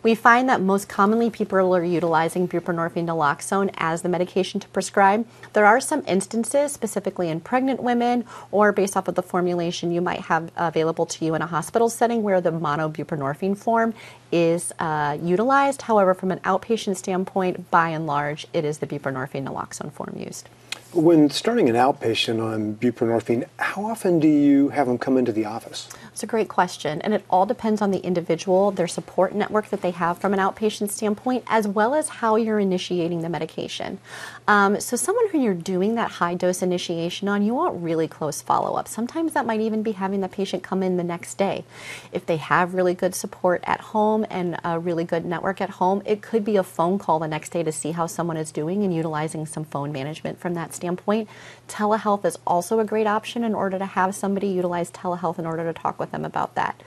[0.02, 5.26] We find that most commonly people are utilizing buprenorphine naloxone as the medication to prescribe.
[5.52, 10.00] There are some instances, specifically in pregnant women or based off of the formulation you
[10.00, 13.92] might have available to you in a hospital hospital setting where the monobuprenorphine form
[14.30, 15.82] is uh, utilized.
[15.82, 20.48] However, from an outpatient standpoint, by and large, it is the buprenorphine naloxone form used.
[20.94, 25.46] When starting an outpatient on buprenorphine, how often do you have them come into the
[25.46, 25.88] office?
[26.12, 29.80] It's a great question, and it all depends on the individual, their support network that
[29.80, 33.98] they have from an outpatient standpoint, as well as how you're initiating the medication.
[34.46, 38.42] Um, so, someone who you're doing that high dose initiation on, you want really close
[38.42, 38.86] follow up.
[38.86, 41.64] Sometimes that might even be having the patient come in the next day.
[42.12, 46.02] If they have really good support at home and a really good network at home,
[46.04, 48.84] it could be a phone call the next day to see how someone is doing
[48.84, 51.28] and utilizing some phone management from that standpoint.
[51.68, 55.62] Telehealth is also a great option in order to have somebody utilize telehealth in order
[55.62, 56.82] to talk with them about that.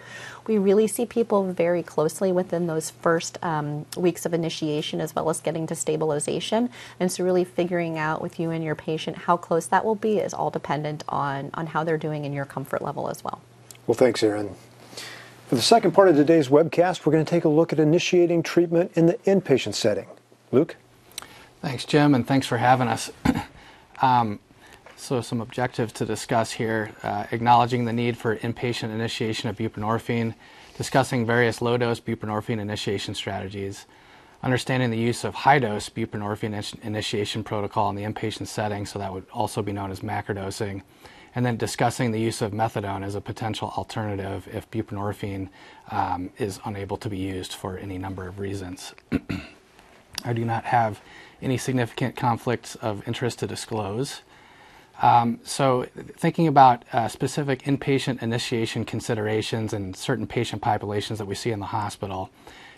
[0.48, 5.30] We really see people very closely within those first um, weeks of initiation as well
[5.30, 6.70] as getting to stabilization.
[7.00, 10.20] And so, really figuring out with you and your patient how close that will be
[10.20, 13.40] is all dependent on, on how they're doing and your comfort level as well.
[13.88, 14.56] Well, thanks, Erin.
[15.48, 18.44] For the second part of today's webcast, we're going to take a look at initiating
[18.44, 20.08] treatment in the inpatient setting.
[20.52, 20.76] Luke?
[21.62, 23.10] Thanks, Jim, and thanks for having us.
[24.02, 24.40] um,
[24.98, 30.36] So some objectives to discuss here, uh, acknowledging the need for inpatient initiation of buprenorphine,
[30.78, 33.86] discussing various low-dose buprenorphine initiation strategies,
[34.42, 39.26] understanding the use of high-dose buprenorphine initiation protocol in the inpatient setting, so that would
[39.34, 40.82] also be known as macrodosing,
[41.36, 45.50] and then discussing the use of methadone as a potential alternative if buprenorphine
[45.92, 48.96] um, is unable to be used for any number of reasons.
[50.24, 51.02] I do not have
[51.42, 54.22] any significant conflicts of interest to disclose.
[55.02, 61.36] Um, so, thinking about uh, specific inpatient initiation considerations and certain patient populations that we
[61.36, 62.30] see in the hospital,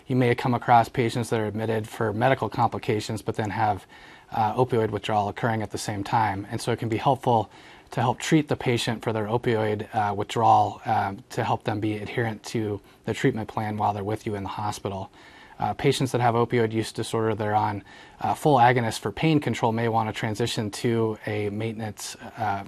[0.08, 3.86] you may come across patients that are admitted for medical complications but then have
[4.32, 6.46] uh, opioid withdrawal occurring at the same time.
[6.50, 7.50] And so, it can be helpful
[7.92, 11.96] to help treat the patient for their opioid uh, withdrawal uh, to help them be
[11.98, 15.10] adherent to the treatment plan while they're with you in the hospital.
[15.58, 17.82] Uh, patients that have opioid use disorder, they're on
[18.20, 22.64] uh, full agonists for pain control, may want to transition to a maintenance uh,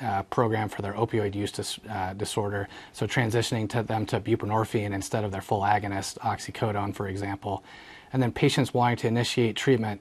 [0.00, 2.68] uh program for their opioid use dis- uh, disorder.
[2.92, 7.62] So transitioning to them to buprenorphine instead of their full agonist, oxycodone, for example.
[8.12, 10.00] And then patients wanting to initiate treatment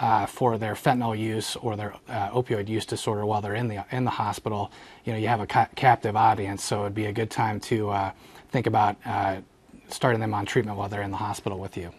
[0.00, 3.84] uh, for their fentanyl use or their uh, opioid use disorder while they're in the
[3.90, 4.70] in the hospital,
[5.04, 7.90] you know, you have a ca- captive audience, so it'd be a good time to
[7.90, 8.10] uh,
[8.50, 8.96] think about
[9.88, 11.92] starting them on treatment while they're in the hospital with you.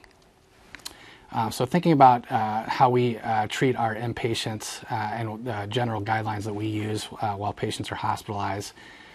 [1.32, 6.44] Uh, so thinking about uh, how we uh, treat our inpatients uh, and general guidelines
[6.44, 8.74] that we use uh, while patients are hospitalized.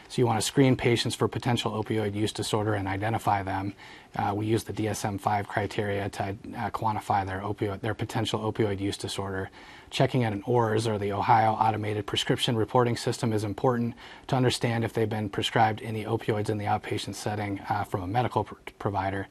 [0.08, 3.74] So you want to screen patients for potential opioid use disorder and identify them.
[4.16, 6.36] Uh, we use the DSM-5 criteria to
[6.72, 9.50] quantify their opioid, their potential opioid use disorder.
[9.90, 13.94] Checking at an ORS or the Ohio Automated Prescription Reporting System is important
[14.28, 18.44] to understand if they've been prescribed any opioids in the outpatient setting from a medical
[18.44, 19.26] pr- provider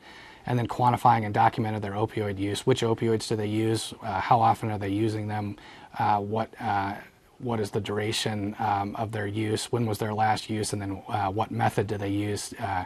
[0.46, 2.66] and then quantifying and documenting their opioid use.
[2.66, 3.94] Which opioids do they use?
[4.02, 5.58] Uh, how often are they using them?
[5.98, 6.96] Uh, what uh,
[7.44, 9.72] what is the duration um, of their use?
[9.72, 10.74] When was their last use?
[10.74, 12.86] And then uh, what method do they use uh,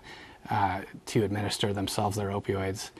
[0.49, 2.91] uh, to administer themselves their opioids?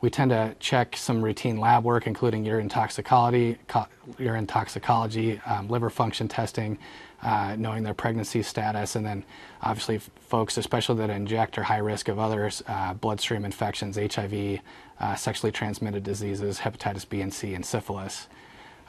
[0.00, 3.86] We tend to check some routine lab work, including urine toxicology, co-
[4.18, 6.78] urine toxicology, um, liver function testing,
[7.22, 9.24] uh, knowing their pregnancy status, and then
[9.62, 14.60] obviously folks, especially that inject, are high risk of other uh, bloodstream infections, HIV,
[15.00, 18.28] uh, sexually transmitted diseases, hepatitis B and C, and syphilis.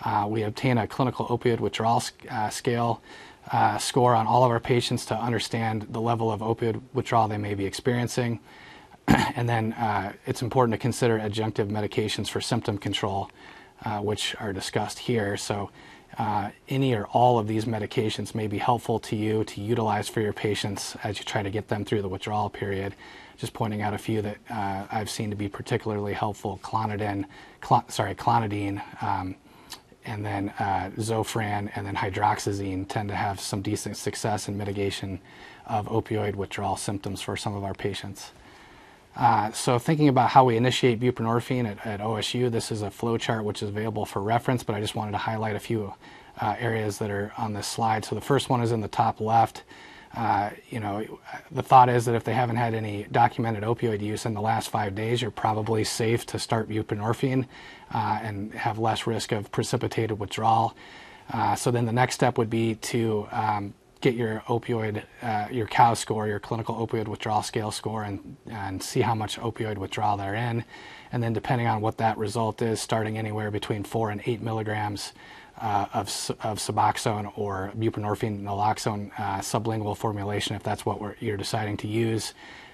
[0.03, 3.01] Uh, we obtain a clinical opioid withdrawal uh, scale
[3.51, 7.37] uh, score on all of our patients to understand the level of opioid withdrawal they
[7.37, 8.39] may be experiencing.
[9.07, 9.73] and then
[10.25, 13.31] it's important to consider adjunctive medications for symptom control,
[14.01, 15.37] which are discussed here.
[15.37, 15.69] So
[16.17, 20.21] uh, any or all of these medications may be helpful to you to utilize for
[20.21, 22.95] your patients as you try to get them through the withdrawal period.
[23.37, 27.25] Just pointing out a few that uh, I've seen to be particularly helpful: clonidine,
[27.63, 29.35] cl- sorry, clonidine, um,
[30.07, 35.19] and then uh, Zofran, and then hydroxyzine tend to have some decent success in mitigation
[35.65, 38.31] of opioid withdrawal symptoms for some of our patients.
[39.15, 43.17] Uh, so thinking about how we initiate buprenorphine at, at, OSU, this is a flow
[43.17, 45.93] chart which is available for reference, but I just wanted to highlight a few
[46.39, 48.05] uh, areas that are on this slide.
[48.05, 49.63] So the first one is in the top left.
[50.15, 51.19] Uh, you know,
[51.51, 54.69] the thought is that if they haven't had any documented opioid use in the last
[54.69, 57.45] five days, you're probably safe to start buprenorphine
[57.93, 60.75] uh, and have less risk of precipitated withdrawal.
[61.31, 65.67] Uh, so then the next step would be to um, get your opioid, uh, your
[65.67, 70.17] COWS score, your clinical opioid withdrawal scale score, and, and see how much opioid withdrawal
[70.17, 70.63] they're in.
[71.11, 75.13] And then, depending on what that result is, starting anywhere between four and eight milligrams
[75.61, 76.07] uh, of,
[76.43, 82.33] of Suboxone or buprenorphine naloxone uh, sublingual formulation, if that's what you're deciding to use.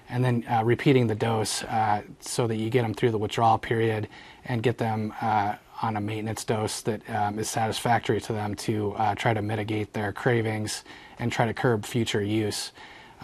[0.09, 3.57] And then uh, repeating the dose uh, so that you get them through the withdrawal
[3.57, 4.07] period
[4.45, 8.93] and get them uh, on a maintenance dose that um, is satisfactory to them to
[8.93, 10.83] uh, try to mitigate their cravings
[11.19, 12.71] and try to curb future use.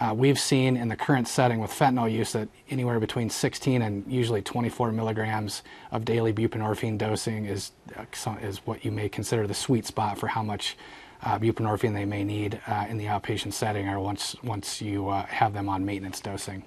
[0.00, 4.10] Uh, we've seen in the current setting with fentanyl use that anywhere between 16 and
[4.10, 9.52] usually 24 milligrams of daily buprenorphine dosing is, uh, is what you may consider the
[9.52, 10.78] sweet spot for how much
[11.22, 15.26] uh, buprenorphine they may need uh, in the outpatient setting or once, once you uh,
[15.26, 16.64] have them on maintenance dosing.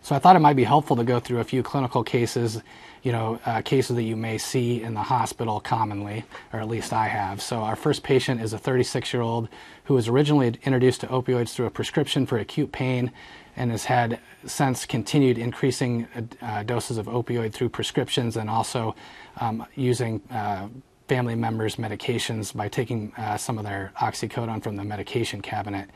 [0.00, 2.60] So I thought it might be helpful to go through a few clinical cases,
[3.02, 7.06] you know, cases that you may see in the hospital commonly, or at least I
[7.06, 7.40] have.
[7.40, 9.48] So our first patient is a 36-year-old
[9.92, 13.12] who was originally introduced to opioids through a prescription for acute pain
[13.56, 16.08] and has had since continued increasing
[16.40, 18.96] uh, doses of opioid through prescriptions and also
[19.36, 20.66] um, using uh,
[21.08, 25.90] family members' medications by taking uh, some of their oxycodone from the medication cabinet.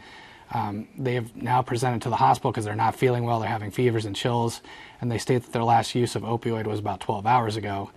[0.53, 3.71] Um, they have now presented to the hospital because they're not feeling well, they're having
[3.71, 4.61] fevers and chills,
[5.01, 7.91] and they state that their last use of opioid was about 12 hours ago.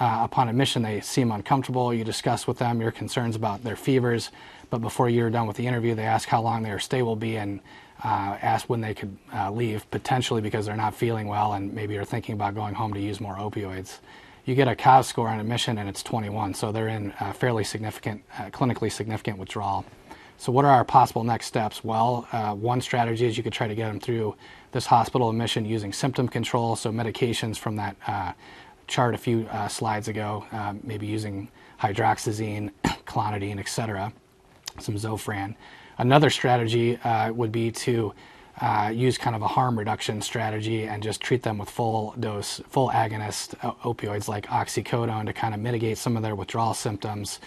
[0.00, 1.92] Uh, upon admission, they seem uncomfortable.
[1.92, 4.30] You discuss with them your concerns about their fevers,
[4.74, 7.36] but before you're done with the interview, they ask how long their stay will be
[7.36, 7.60] and
[8.02, 11.96] uh, ask when they could uh, leave, potentially because they're not feeling well and maybe
[11.96, 14.00] are thinking about going home to use more opioids.
[14.46, 18.24] You get a COWS score on admission and it's 21, so they're in fairly significant,
[18.36, 19.84] uh, clinically significant withdrawal.
[20.38, 21.84] So, what are our possible next steps?
[21.84, 24.34] Well, uh, one strategy is you could try to get them through
[24.72, 28.32] this hospital admission using symptom control, so medications from that uh,
[28.88, 31.48] chart a few uh, slides ago, uh, maybe using
[31.80, 32.72] hydroxyzine,
[33.06, 34.12] clonidine, et cetera,
[34.78, 35.54] some Zofran.
[35.98, 38.14] Another strategy uh, would be to
[38.60, 42.60] uh, use kind of a harm reduction strategy and just treat them with full dose,
[42.68, 47.40] full agonist uh, opioids like oxycodone to kind of mitigate some of their withdrawal symptoms.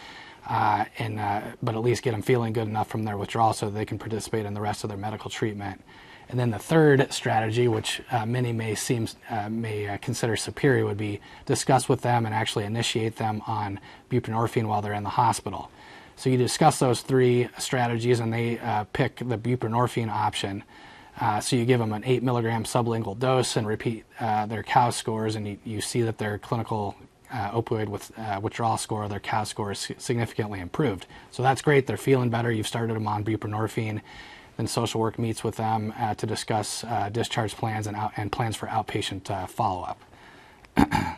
[0.50, 3.70] Uh, and uh, but at least get them feeling good enough from their withdrawal so
[3.70, 5.82] they can participate in the rest of their medical treatment.
[6.30, 10.86] And then the third strategy, which uh, many may seem uh, may uh, consider superior,
[10.86, 15.10] would be discuss with them and actually initiate them on buprenorphine while they're in the
[15.10, 15.70] hospital.
[16.18, 20.64] So you discuss those three strategies, and they uh, pick the buprenorphine option.
[21.20, 24.96] Uh, so you give them an eight milligram sublingual dose and repeat uh, their COWS
[24.96, 26.96] scores, and you, you, see that their clinical
[27.32, 28.12] opioid with,
[28.42, 31.06] withdrawal score, their COWS score, is significantly improved.
[31.32, 31.88] So that's great.
[31.88, 32.52] They're feeling better.
[32.52, 34.02] You've started them on buprenorphine
[34.58, 38.32] then social work meets with them uh, to discuss uh, discharge plans and, out, and,
[38.32, 40.00] plans for outpatient uh, follow-up.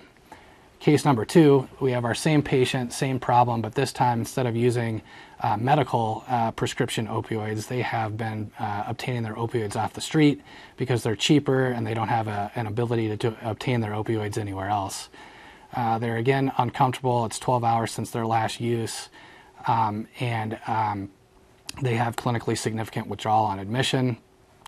[0.80, 4.56] Case number two, we have our same patient, same problem, but this time instead of
[4.56, 5.02] using
[5.42, 10.42] uh, medical uh, prescription opioids, they have been uh, obtaining their opioids off the street
[10.78, 14.38] because they're cheaper and they don't have a, an ability to, to, obtain their opioids
[14.38, 15.10] anywhere else.
[15.76, 17.26] they're again uncomfortable.
[17.26, 19.10] It's 12 hours since their last use,
[19.68, 21.12] um, and um,
[21.82, 24.16] they have clinically significant withdrawal on admission.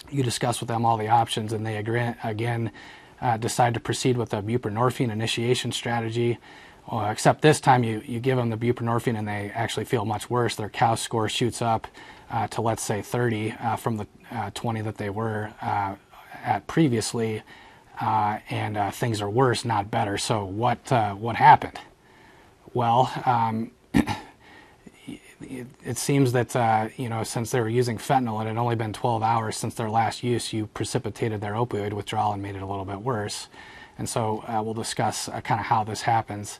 [0.09, 2.73] You discuss with them all the options, and they agree, again
[3.21, 6.37] uh, decide to proceed with a buprenorphine initiation strategy.
[6.91, 10.29] Uh, except this time, you, you give them the buprenorphine and they actually feel much
[10.29, 10.55] worse.
[10.55, 11.87] Their COWS score shoots up
[12.29, 15.95] uh, to, let's say, 30 uh, from the uh, 20 that they were uh,
[16.43, 17.43] at previously,
[17.99, 20.17] and things are worse, not better.
[20.17, 21.79] So, what, what happened?
[22.73, 23.71] Well, um,
[25.43, 28.75] it, it seems that uh, you know since they were using fentanyl, it had only
[28.75, 30.53] been 12 hours since their last use.
[30.53, 33.47] You precipitated their opioid withdrawal and made it a little bit worse.
[33.97, 36.59] And so uh, we'll discuss uh, kind of how this happens.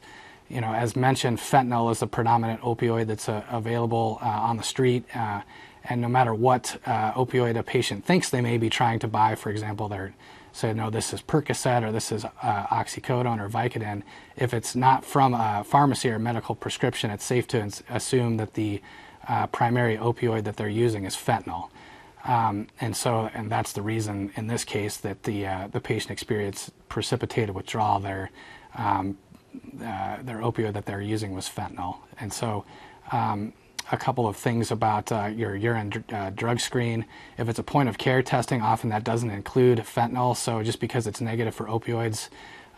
[0.50, 4.64] You know, as mentioned, fentanyl is the predominant opioid that's uh, available uh, on the
[4.64, 5.06] street.
[5.16, 5.42] Uh,
[5.86, 9.50] and no matter what opioid a patient thinks they may be trying to buy, for
[9.50, 10.14] example, they're
[10.52, 12.30] say, no, this is Percocet or this is uh,
[12.68, 14.04] oxycodone or Vicodin,
[14.36, 18.82] if it's not from a pharmacy or medical prescription, it's safe to assume that the
[19.28, 21.70] uh, primary opioid that they're using is fentanyl.
[22.24, 26.12] Um, and so, and that's the reason in this case that the uh, the patient
[26.12, 28.00] experienced precipitated withdrawal.
[28.00, 28.30] Their
[28.76, 29.18] um,
[29.84, 32.64] uh, their opioid that they're using was fentanyl, and so
[33.12, 33.54] um,
[33.92, 37.06] a couple of things about uh, your urine uh, drug screen.
[37.38, 40.36] If it's a point of care testing, often that doesn't include fentanyl.
[40.36, 42.30] So just because it's negative for opioids,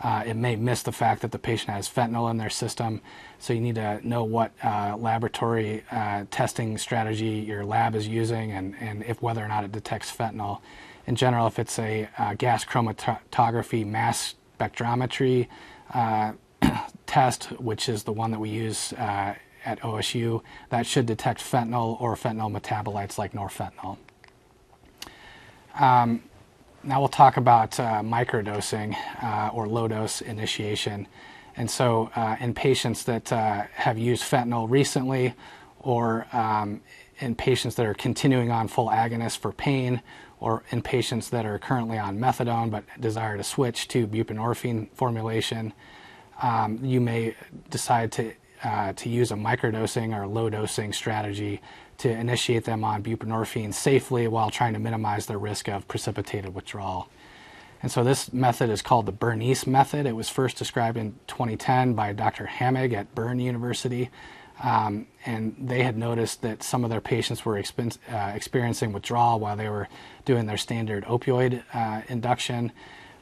[0.01, 2.99] uh, it may miss the fact that the patient has fentanyl in their system.
[3.37, 8.51] So you need to know what uh, laboratory uh, testing strategy your lab is using
[8.51, 10.61] and, and if whether or not it detects fentanyl.
[11.05, 15.47] In general, if it's a uh, gas chromatography mass spectrometry
[17.05, 18.93] test, which is the one that we use
[19.65, 23.97] at OSU that should detect fentanyl or fentanyl metabolites like norfentanyl.
[25.79, 26.23] Um,
[26.83, 31.07] now we'll talk about uh, microdosing uh, or low dose initiation.
[31.55, 35.35] And so, uh, in patients that uh, have used fentanyl recently,
[35.79, 36.81] or um,
[37.19, 40.01] in patients that are continuing on full agonists for pain,
[40.39, 45.73] or in patients that are currently on methadone but desire to switch to buprenorphine formulation,
[46.41, 47.35] um, you may
[47.69, 48.33] decide to
[48.63, 51.61] uh, to use a microdosing or low dosing strategy
[51.97, 57.09] to initiate them on buprenorphine safely while trying to minimize their risk of precipitated withdrawal.
[57.81, 60.05] And so this method is called the Bernese method.
[60.05, 62.45] It was first described in 2010 by Dr.
[62.45, 64.09] Hammig at Bern University.
[64.63, 69.39] Um, and they had noticed that some of their patients were expen- uh, experiencing withdrawal
[69.39, 69.89] while they were
[70.23, 72.71] doing their standard opioid uh, induction.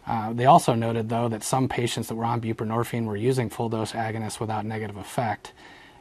[0.08, 3.70] Uh, they also noted, though, that some patients that were on buprenorphine were using full
[3.70, 5.54] dose agonists without negative effect.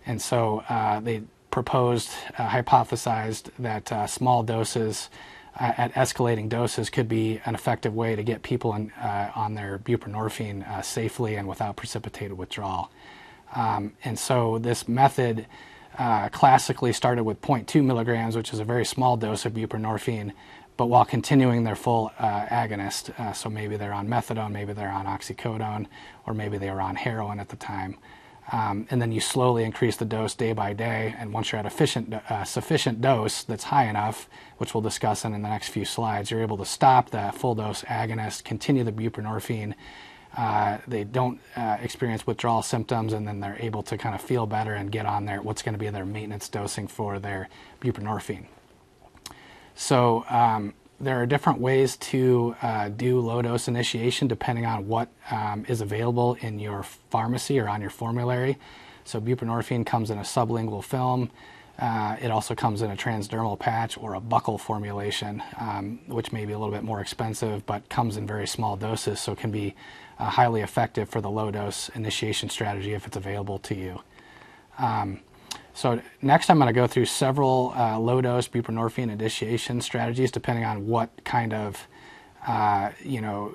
[0.07, 5.11] And so uh, they proposed, uh, hypothesized that uh, small doses
[5.59, 9.79] uh, at escalating doses could be an effective way to get people in, on their
[9.79, 12.91] buprenorphine safely and without precipitated withdrawal.
[13.55, 15.47] Um, and so this method
[16.31, 20.33] classically started with 0.2 milligrams, which is a very small dose of buprenorphine
[20.81, 23.11] but while continuing their full uh, agonist.
[23.21, 25.87] Uh, so maybe they're on methadone, maybe they're on oxycodone,
[26.27, 27.99] or maybe they were on heroin at the time.
[28.51, 31.15] Um, and then you slowly increase the dose day by day.
[31.19, 34.27] And once you're at a uh, sufficient dose that's high enough,
[34.57, 37.55] which we'll discuss in, in the next few slides, you're able to stop the full
[37.55, 39.75] dose agonist, continue the buprenorphine.
[40.35, 44.47] Uh, they don't uh, experience withdrawal symptoms, and then they're able to kind of feel
[44.47, 47.51] better and get on their what's going to be their maintenance dosing for their
[47.83, 48.47] buprenorphine.
[49.81, 55.09] So um, there are different ways to uh, do low dose initiation depending on what
[55.31, 58.59] um, is available in your pharmacy or on your formulary.
[59.05, 61.31] So buprenorphine comes in a sublingual film.
[61.79, 66.45] Uh, it also comes in a transdermal patch or a buccal formulation, um, which may
[66.45, 69.75] be a little bit more expensive, but comes in very small doses, so can be
[70.19, 73.99] uh, highly effective for the low dose initiation strategy if it's available to you.
[74.77, 75.21] Um,
[75.75, 80.87] so next I'm going to go through several uh, low-dose buprenorphine initiation strategies depending on
[80.87, 81.87] what kind of
[82.47, 83.55] uh, you know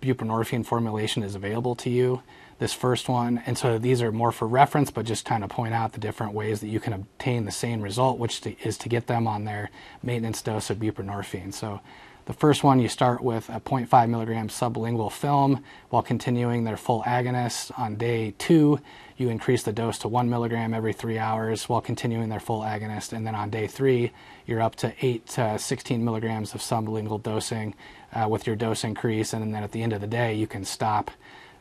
[0.00, 2.22] buprenorphine formulation is available to you.
[2.58, 5.72] This first one, and so these are more for reference, but just kind of point
[5.72, 8.88] out the different ways that you can obtain the same result, which to, is to
[8.90, 9.70] get them on their
[10.02, 11.54] maintenance dose of buprenorphine.
[11.54, 11.80] So
[12.26, 17.02] the first one, you start with a 0.5 milligram sublingual film while continuing their full
[17.02, 17.76] agonist.
[17.78, 18.80] On day two,
[19.16, 23.12] you increase the dose to one milligram every three hours while continuing their full agonist.
[23.12, 24.12] And then on day three,
[24.46, 27.74] you're up to 8 to 16 milligrams of sublingual dosing
[28.12, 29.32] uh, with your dose increase.
[29.32, 31.10] And then at the end of the day, you can stop.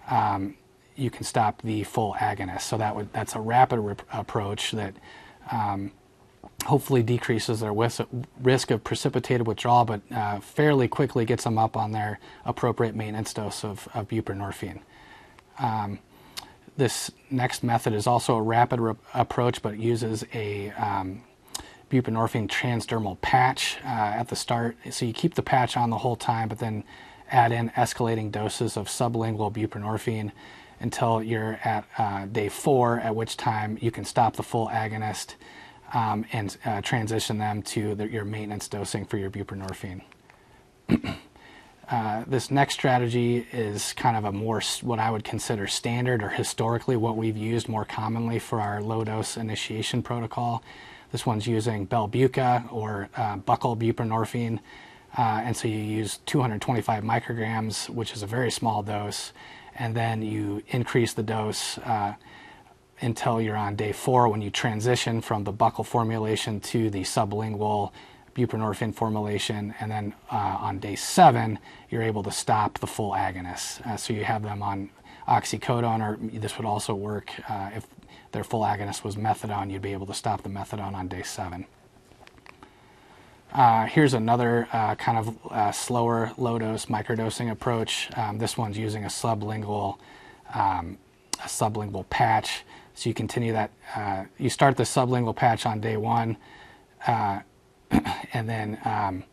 [0.10, 0.56] Um,
[0.96, 2.62] you can stop the full agonist.
[2.62, 4.96] So that would that's a rapid rep- approach that
[5.52, 5.92] um,
[6.66, 11.92] hopefully decreases their risk of precipitated withdrawal, but uh, fairly quickly gets them up on
[11.92, 14.80] their appropriate maintenance dose of, of buprenorphine.
[15.58, 16.00] Um,
[16.78, 18.80] this next method is also a rapid
[19.14, 21.24] approach, but uses a um,
[21.90, 24.78] buprenorphine transdermal patch uh, at the start.
[24.90, 26.84] So you keep the patch on the whole time, but then
[27.30, 30.32] add in escalating doses of sublingual buprenorphine
[30.80, 35.36] until you're at uh, day four, at which time you can stop the full agonist
[35.94, 40.02] um, and uh, transition them to the, your maintenance dosing for your buprenorphine.
[41.90, 46.30] uh, this next strategy is kind of a more what I would consider standard or
[46.30, 50.64] historically what we've used more commonly for our low dose initiation protocol.
[51.12, 54.60] This one's using Belbuca or uh, buccal buprenorphine.
[55.18, 59.34] Uh, and so you use 225 micrograms, which is a very small dose,
[59.76, 62.14] and then you increase the dose uh,
[63.02, 67.92] until you're on day four when you transition from the buccal formulation to the sublingual
[68.36, 69.74] buprenorphine formulation.
[69.80, 73.86] And then uh, on day seven, you're able to stop the full agonist.
[73.86, 74.90] Uh, so you have them on
[75.28, 77.88] oxycodone, or this would also work uh, if
[78.32, 81.66] their full agonist was methadone, you'd be able to stop the methadone on day seven.
[83.52, 88.10] Uh, here's another uh, kind of uh, slower low dose microdosing approach.
[88.16, 89.98] Um, this one's using a sublingual,
[90.54, 91.00] um,
[91.44, 92.64] a sublingual patch.
[93.00, 93.72] So you continue that.
[93.96, 96.36] Uh, you start the sublingual patch on day one,
[97.08, 97.40] uh,
[98.34, 99.24] and then, um,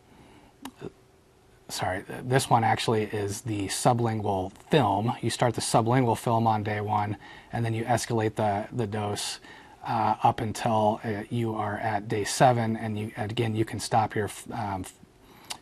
[1.67, 5.17] sorry, this one actually is the sublingual film.
[5.19, 7.17] You start the sublingual film on day one,
[7.51, 9.41] and then you escalate the, the dose
[9.85, 14.15] uh, up until uh, you are at day seven, and you again you can stop
[14.15, 14.85] your um,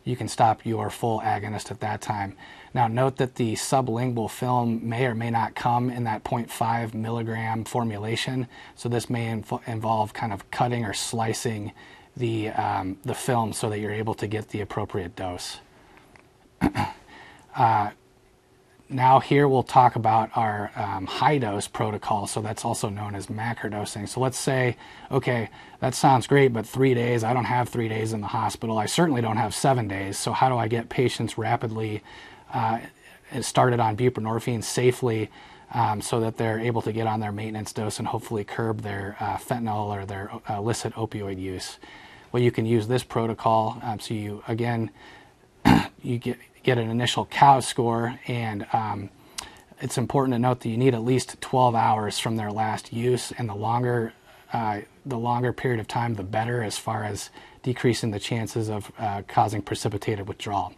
[0.04, 2.36] you can stop your full agonist at that time.
[2.76, 7.64] Now, note that the sublingual film may or may not come in that 0.5 milligram
[7.64, 11.72] formulation, so this may inv- involve kind of cutting or slicing
[12.18, 15.60] the, um, the film so that you're able to get the appropriate dose.
[17.56, 17.92] uh,
[18.90, 22.26] now here we'll talk about our um, high dose protocol.
[22.26, 24.76] So that's also known as macrodosing so let's say
[25.10, 25.48] okay
[25.80, 28.78] that sounds great but three days i don't have three days in the hospital.
[28.78, 30.18] I certainly don't have seven days.
[30.18, 32.02] So how do i get patients rapidly
[32.52, 32.80] uh,
[33.40, 35.30] started on buprenorphine safely
[35.74, 39.16] um, so that they're able to get on their maintenance dose and hopefully curb their
[39.20, 41.78] uh, fentanyl or their uh, illicit opioid use
[42.32, 44.90] well you can use this protocol um, so you again
[46.02, 49.08] you get get an initial COW score, and um,
[49.80, 53.32] it's important to note that you need at least 12 hours from their last use,
[53.38, 54.12] and the longer
[54.52, 57.30] uh, the longer period of time, the better as far as
[57.62, 60.72] decreasing the chances of uh, causing precipitated withdrawal.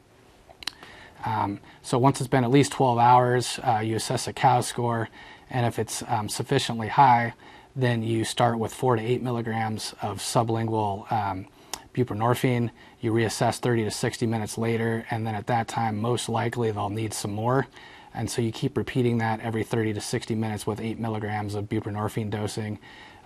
[1.24, 5.08] Um, so once it's been at least 12 hours, uh, you assess a COWS score,
[5.50, 7.34] and if it's um, sufficiently high,
[7.74, 11.46] then you start with four to eight milligrams of sublingual um,
[11.94, 12.70] buprenorphine.
[13.00, 16.88] You reassess 30 to 60 minutes later, and then at that time, most likely they'll
[16.88, 17.66] need some more.
[18.14, 21.68] And so you keep repeating that every 30 to 60 minutes with 8 milligrams of
[21.68, 22.78] buprenorphine dosing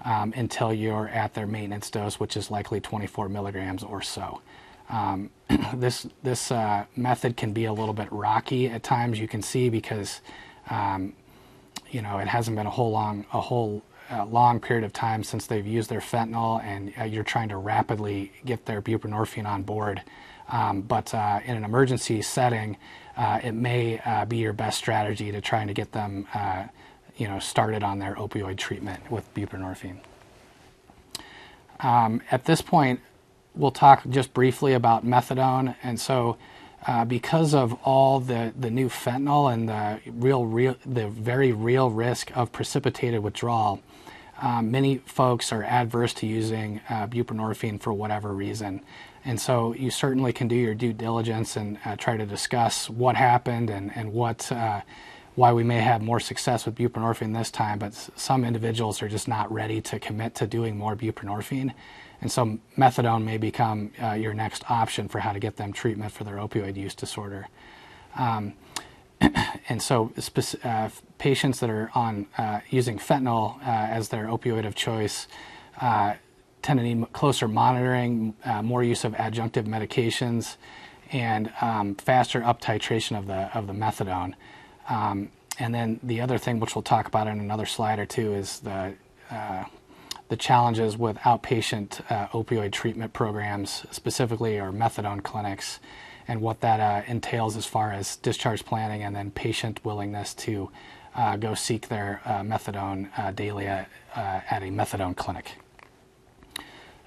[0.05, 4.43] um, until you're at their maintenance dose, which is likely 24 milligrams or so.
[4.89, 5.31] Um,
[5.75, 9.19] this this uh, method can be a little bit rocky at times.
[9.19, 10.21] You can see because
[10.71, 11.15] um,
[11.91, 15.25] you know it hasn't been a whole long a whole uh, long period of time
[15.25, 19.63] since they've used their fentanyl, and uh, you're trying to rapidly get their buprenorphine on
[19.63, 20.03] board.
[20.49, 22.77] Um, but uh, in an emergency setting,
[23.17, 26.27] uh, it may uh, be your best strategy to trying to get them,
[27.17, 29.99] you know, started on their opioid treatment with buprenorphine.
[31.83, 33.01] Um, at this point,
[33.55, 35.77] we'll talk just briefly about methadone.
[35.83, 36.37] And so,
[36.87, 41.91] uh, because of all the, the new fentanyl and the real, real the very real
[41.91, 43.81] risk of precipitated withdrawal,
[44.41, 48.81] um, many folks are adverse to using uh, buprenorphine for whatever reason.
[49.25, 53.15] And so you certainly can do your due diligence and uh, try to discuss what
[53.15, 54.81] happened and, and what, uh,
[55.37, 57.79] why we may have more success with buprenorphine this time.
[57.79, 61.73] But some individuals are just not ready to commit to doing more buprenorphine.
[62.23, 66.13] And so methadone may become uh, your next option for how to get them treatment
[66.13, 67.49] for their opioid use disorder.
[68.17, 68.55] Um,
[69.69, 70.13] and so
[70.65, 75.27] uh, patients that are on uh, using fentanyl uh, as their opioid of choice
[75.81, 76.15] uh,
[76.63, 80.57] tend to need closer monitoring, uh, more use of adjunctive medications,
[81.11, 84.35] and um, faster up titration of the of the methadone.
[84.89, 88.33] Um, and then the other thing, which we'll talk about in another slide or two,
[88.33, 88.95] is the
[90.33, 95.79] the challenges with outpatient uh, opioid treatment programs, specifically or methadone clinics,
[96.27, 100.71] and what that uh, entails as far as discharge planning and then patient willingness to
[101.15, 105.59] uh, go seek their uh, methadone uh, daily at, uh, at, a methadone clinic.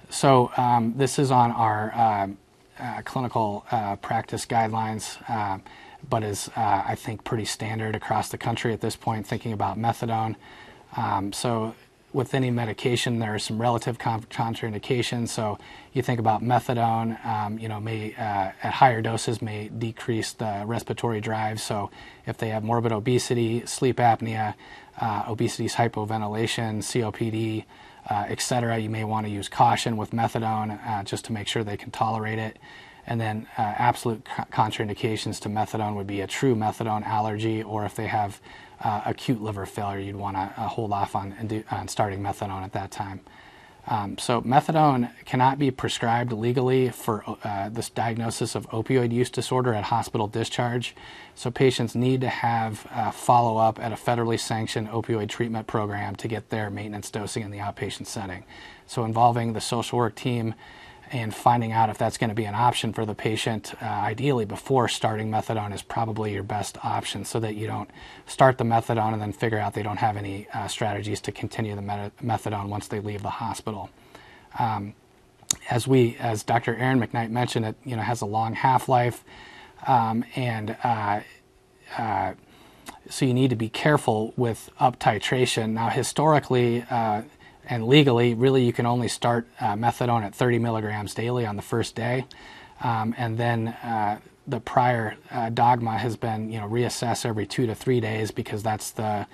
[0.08, 2.30] So um, this is on our
[3.04, 3.66] clinical
[4.02, 5.18] practice guidelines
[6.08, 10.36] but is, I think, pretty standard across the country at this point, thinking about methadone.
[10.96, 11.74] Um, so
[12.12, 15.28] with any medication, there are some relative contraindications.
[15.28, 15.58] So
[15.92, 20.62] you think about methadone, um, you know, may uh, at higher doses may decrease the
[20.66, 21.60] respiratory drive.
[21.60, 21.90] So
[22.26, 24.54] if they have morbid obesity, sleep apnea,
[25.00, 27.64] uh, obesity, hypoventilation, COPD,
[28.08, 31.64] uh, etc., you may want to use caution with methadone uh, just to make sure
[31.64, 32.58] they can tolerate it.
[33.06, 37.94] And then uh, absolute contraindications to methadone would be a true methadone allergy, or if
[37.94, 38.40] they have
[38.80, 42.72] uh, acute liver failure, you'd want to uh, hold off on, on, starting methadone at
[42.72, 43.20] that time.
[43.88, 49.72] Um, so methadone cannot be prescribed legally for uh, this diagnosis of opioid use disorder
[49.74, 50.96] at hospital discharge.
[51.36, 56.16] So patients need to have uh, follow up at a federally sanctioned opioid treatment program
[56.16, 58.44] to get their maintenance dosing in the outpatient setting.
[58.86, 60.54] So involving the social work team
[61.12, 64.44] and finding out if that's going to be an option for the patient, uh, ideally
[64.44, 67.90] before starting methadone, is probably your best option so that you don't
[68.26, 71.76] start the methadone and then figure out they don't have any uh, strategies to continue
[71.76, 73.90] the methadone once they leave the hospital.
[74.58, 74.94] Um,
[75.70, 76.74] as we, as Dr.
[76.74, 79.24] Erin McKnight mentioned, it you know has a long half-life,
[79.86, 81.20] um, and uh,
[81.98, 82.34] uh
[83.08, 85.70] so you need to be careful with up titration.
[85.70, 87.22] Now, historically, uh,
[87.68, 91.62] and legally, really, you can only start uh, methadone at 30 milligrams daily on the
[91.62, 92.24] first day,
[92.80, 97.66] um, and then uh, the prior uh, dogma has been, you know, reassess every two
[97.66, 99.26] to three days because that's the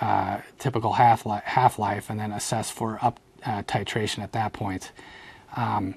[0.00, 4.54] uh, typical half li- half life, and then assess for up uh, titration at that
[4.54, 4.90] point.
[5.54, 5.96] Um,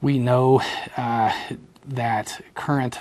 [0.00, 0.62] we know
[0.96, 1.32] uh,
[1.86, 3.00] that current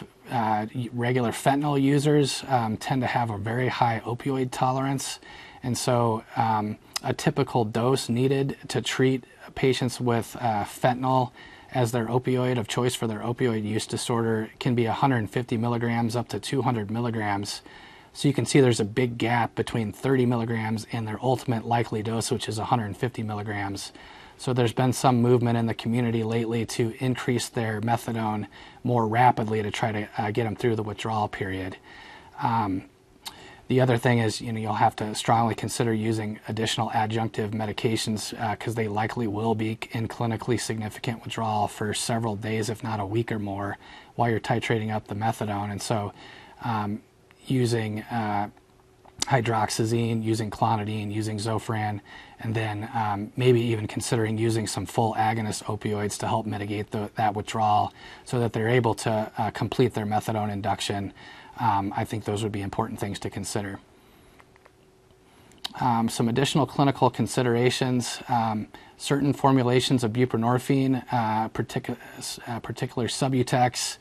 [0.94, 5.20] regular fentanyl users um, tend to have a very high opioid tolerance,
[5.64, 9.24] and so um, a typical dose needed to treat
[9.56, 11.32] patients with uh, fentanyl
[11.74, 16.28] as their opioid of choice for their opioid use disorder can be 150 milligrams up
[16.30, 17.62] to 200 milligrams.
[18.14, 22.04] So you can see there's a big gap between 30 milligrams and their ultimate likely
[22.04, 23.92] dose, which is 150 milligrams.
[24.38, 28.48] So there's been some movement in the community lately to increase their methadone
[28.84, 31.78] more rapidly to try to uh, get them through the withdrawal period.
[32.42, 32.84] Um,
[33.70, 38.32] the other thing is, you know, you'll have to strongly consider using additional adjunctive medications
[38.52, 43.00] because uh, they likely will be in clinically significant withdrawal for several days, if not
[43.00, 43.78] a week or more,
[44.16, 45.72] while you're titrating up the methadone.
[45.72, 46.14] And so,
[46.64, 47.02] um,
[47.46, 48.50] using uh,
[49.22, 52.02] hydroxyzine, using clonidine, using Zofran,
[52.40, 57.10] and then um, maybe even considering using some full agonist opioids to help mitigate the,
[57.16, 57.94] that withdrawal
[58.26, 61.14] so that they're able to uh, complete their methadone induction
[61.60, 63.80] um, I think those would be important things to consider.
[65.80, 68.20] Um, some additional clinical considerations.
[68.28, 71.46] Um, certain formulations of buprenorphine, uh,
[72.48, 73.98] uh, particular Subutex,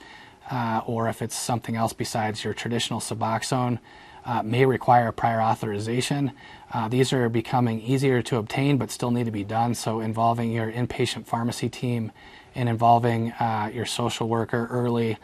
[0.51, 3.79] uh, or if it's something else besides your traditional Suboxone,
[4.25, 6.33] uh, may require prior authorization.
[6.73, 9.75] Uh, these are becoming easier to obtain but still need to be done.
[9.75, 12.13] So, involving your inpatient pharmacy team
[12.55, 15.17] and involving uh, your social worker early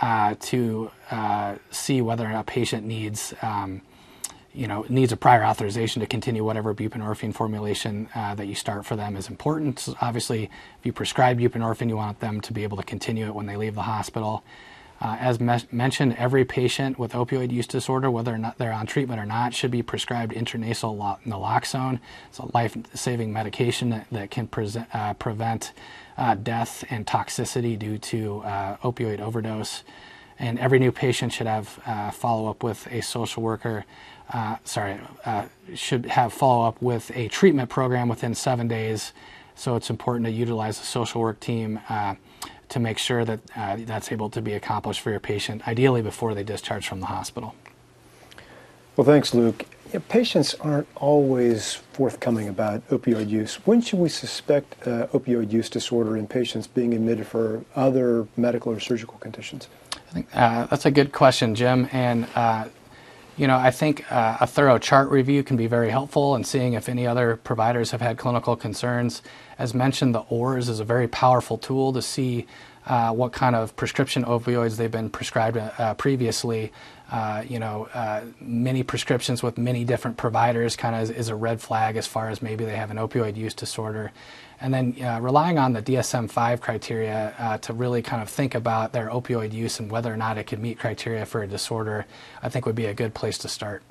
[0.00, 3.34] uh, to uh, see whether a patient needs.
[3.42, 3.82] Um,
[4.52, 8.86] you know, needs a prior authorization to continue whatever buprenorphine formulation uh, that you start
[8.86, 9.78] for them is important.
[9.78, 13.34] So obviously, if you prescribe buprenorphine, you want them to be able to continue it
[13.34, 14.42] when they leave the hospital.
[15.00, 18.86] Uh, as me- mentioned, every patient with opioid use disorder, whether or not they're on
[18.86, 22.00] treatment or not, should be prescribed intranasal lo- naloxone.
[22.28, 24.48] It's a life-saving medication that, that can
[24.94, 25.72] uh, prevent
[26.16, 29.84] uh, death and toxicity due to uh, opioid overdose.
[30.38, 33.84] And every new patient should have uh, follow-up with a social worker.
[34.32, 34.98] Uh, sorry,
[35.74, 39.12] should have follow-up with a treatment program within seven days.
[39.54, 41.80] So it's important to utilize the social work team
[42.68, 46.34] to make sure that uh, that's able to be accomplished for your patient, ideally before
[46.34, 47.54] they discharge from the hospital.
[48.96, 49.64] Well, thanks, Luke.
[49.92, 53.54] Yeah, patients aren't always forthcoming about opioid use.
[53.66, 58.72] When should we suspect uh, opioid use disorder in patients being admitted for other medical
[58.72, 59.68] or surgical conditions?
[59.94, 61.88] I think uh, that's a good question, Jim.
[61.92, 62.66] And uh,
[63.36, 66.72] you know, I think uh, a thorough chart review can be very helpful in seeing
[66.72, 69.22] if any other providers have had clinical concerns.
[69.58, 72.46] As mentioned, the OARRS is a very powerful tool to see
[72.86, 76.72] uh, what kind of prescription opioids they've been prescribed uh, previously.
[77.10, 81.34] Uh, you know, uh, many prescriptions with many different providers kind of is, is, a
[81.34, 84.12] red flag as far as maybe they have an opioid use disorder.
[84.60, 88.54] And then uh, relying on the DSM 5 criteria uh, to really kind of think
[88.54, 92.06] about their opioid use and whether or not it could meet criteria for a disorder,
[92.42, 93.82] I think would be a good place to start.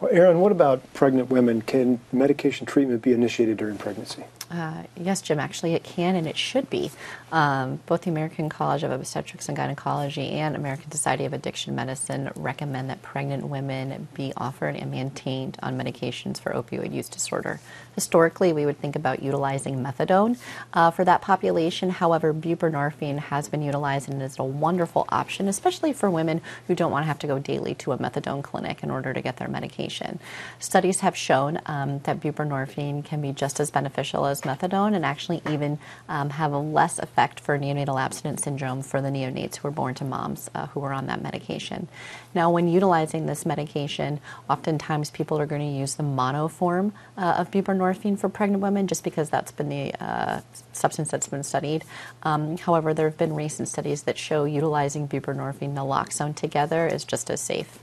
[0.00, 1.62] Well, Erin, what about pregnant women?
[1.62, 4.24] Can medication treatment be initiated during pregnancy?
[4.50, 6.90] Uh, yes, Jim, actually it can and it should be.
[7.32, 12.30] Um, both the American College of Obstetrics and Gynecology and American Society of Addiction Medicine
[12.36, 17.58] recommend that pregnant women be offered and maintained on medications for opioid use disorder.
[17.94, 20.36] Historically, we would think about utilizing methadone
[20.72, 21.90] uh, for that population.
[21.90, 26.92] However, buprenorphine has been utilized and is a wonderful option, especially for women who don't
[26.92, 29.48] want to have to go daily to a methadone clinic in order to get their
[29.48, 30.20] medication.
[30.58, 35.42] Studies have shown um, that buprenorphine can be just as beneficial as methadone and actually
[35.50, 35.78] even
[36.08, 39.94] um, have a less effect for neonatal abstinence syndrome for the neonates who are born
[39.94, 41.88] to moms uh, who were on that medication.
[42.34, 47.36] Now, when utilizing this medication, oftentimes people are going to use the mono form uh,
[47.38, 50.40] of buprenorphine for pregnant women just because that's been the uh,
[50.72, 51.84] substance that's been studied.
[52.22, 57.04] Um, however, there have been recent studies that show utilizing buprenorphine and naloxone together is
[57.04, 57.78] just as safe.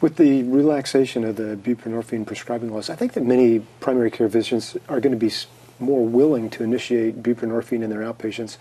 [0.00, 4.76] With the relaxation of the buprenorphine prescribing laws, I think that many primary care physicians
[4.88, 5.30] are going to be
[5.78, 8.56] more willing to initiate buprenorphine in their outpatients.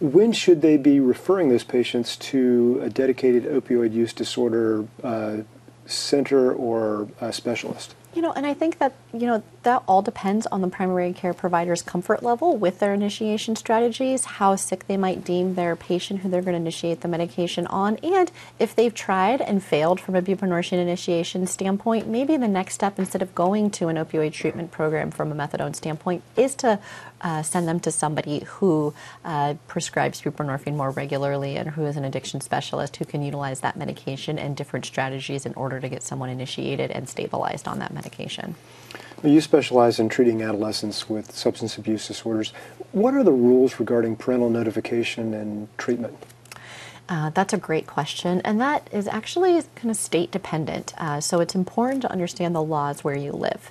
[0.00, 5.38] When should they be referring those patients to a dedicated opioid use disorder uh,
[5.86, 7.94] center or specialist?
[8.14, 11.34] You know, and I think that, you know, that all depends on the primary care
[11.34, 16.28] provider's comfort level with their initiation strategies, how sick they might deem their patient who
[16.28, 20.22] they're going to initiate the medication on, and if they've tried and failed from a
[20.22, 25.10] buprenorphine initiation standpoint, maybe the next step instead of going to an opioid treatment program
[25.10, 26.78] from a methadone standpoint is to
[27.24, 28.94] uh, send them to somebody who
[29.24, 33.76] uh, prescribes buprenorphine more regularly and who is an addiction specialist who can utilize that
[33.76, 38.54] medication and different strategies in order to get someone initiated and stabilized on that medication.
[39.22, 42.52] You specialize in treating adolescents with substance abuse disorders.
[42.92, 46.14] What are the rules regarding parental notification and treatment?
[47.08, 50.94] Uh, that's a great question, and that is actually kind of state dependent.
[50.98, 53.70] Uh, so it's important to understand the laws where you live.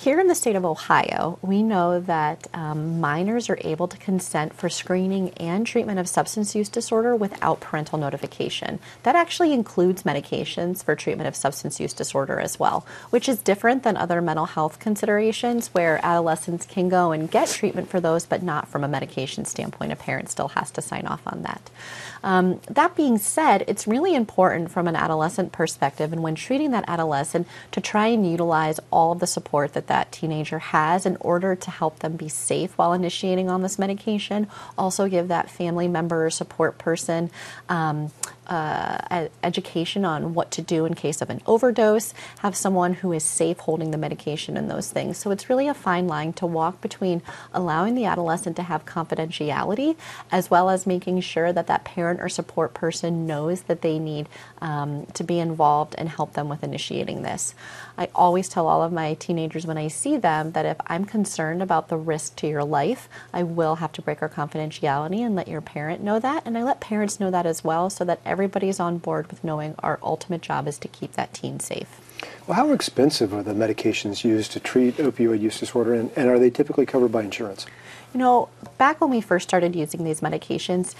[0.00, 4.54] Here in the state of Ohio, we know that um, minors are able to consent
[4.54, 8.78] for screening and treatment of substance use disorder without parental notification.
[9.02, 13.82] That actually includes medications for treatment of substance use disorder as well, which is different
[13.82, 18.42] than other mental health considerations where adolescents can go and get treatment for those, but
[18.42, 19.92] not from a medication standpoint.
[19.92, 21.68] A parent still has to sign off on that.
[22.22, 26.84] Um, that being said, it's really important from an adolescent perspective, and when treating that
[26.88, 31.56] adolescent, to try and utilize all of the support that that teenager has in order
[31.56, 34.46] to help them be safe while initiating on this medication.
[34.78, 37.28] Also, give that family member or support person
[37.68, 38.12] um,
[38.50, 43.22] uh, education on what to do in case of an overdose, have someone who is
[43.22, 45.16] safe holding the medication and those things.
[45.16, 47.22] So it's really a fine line to walk between
[47.54, 49.96] allowing the adolescent to have confidentiality
[50.32, 54.28] as well as making sure that that parent or support person knows that they need
[54.60, 57.54] um, to be involved and help them with initiating this.
[57.96, 61.62] I always tell all of my teenagers when I see them that if I'm concerned
[61.62, 65.48] about the risk to your life, I will have to break our confidentiality and let
[65.48, 66.42] your parent know that.
[66.46, 69.44] And I let parents know that as well so that every everybody's on board with
[69.44, 72.00] knowing our ultimate job is to keep that teen safe.
[72.46, 76.38] Well, how expensive are the medications used to treat opioid use disorder, and, and are
[76.38, 77.66] they typically covered by insurance?
[78.14, 80.94] You know, back when we first started using these medications,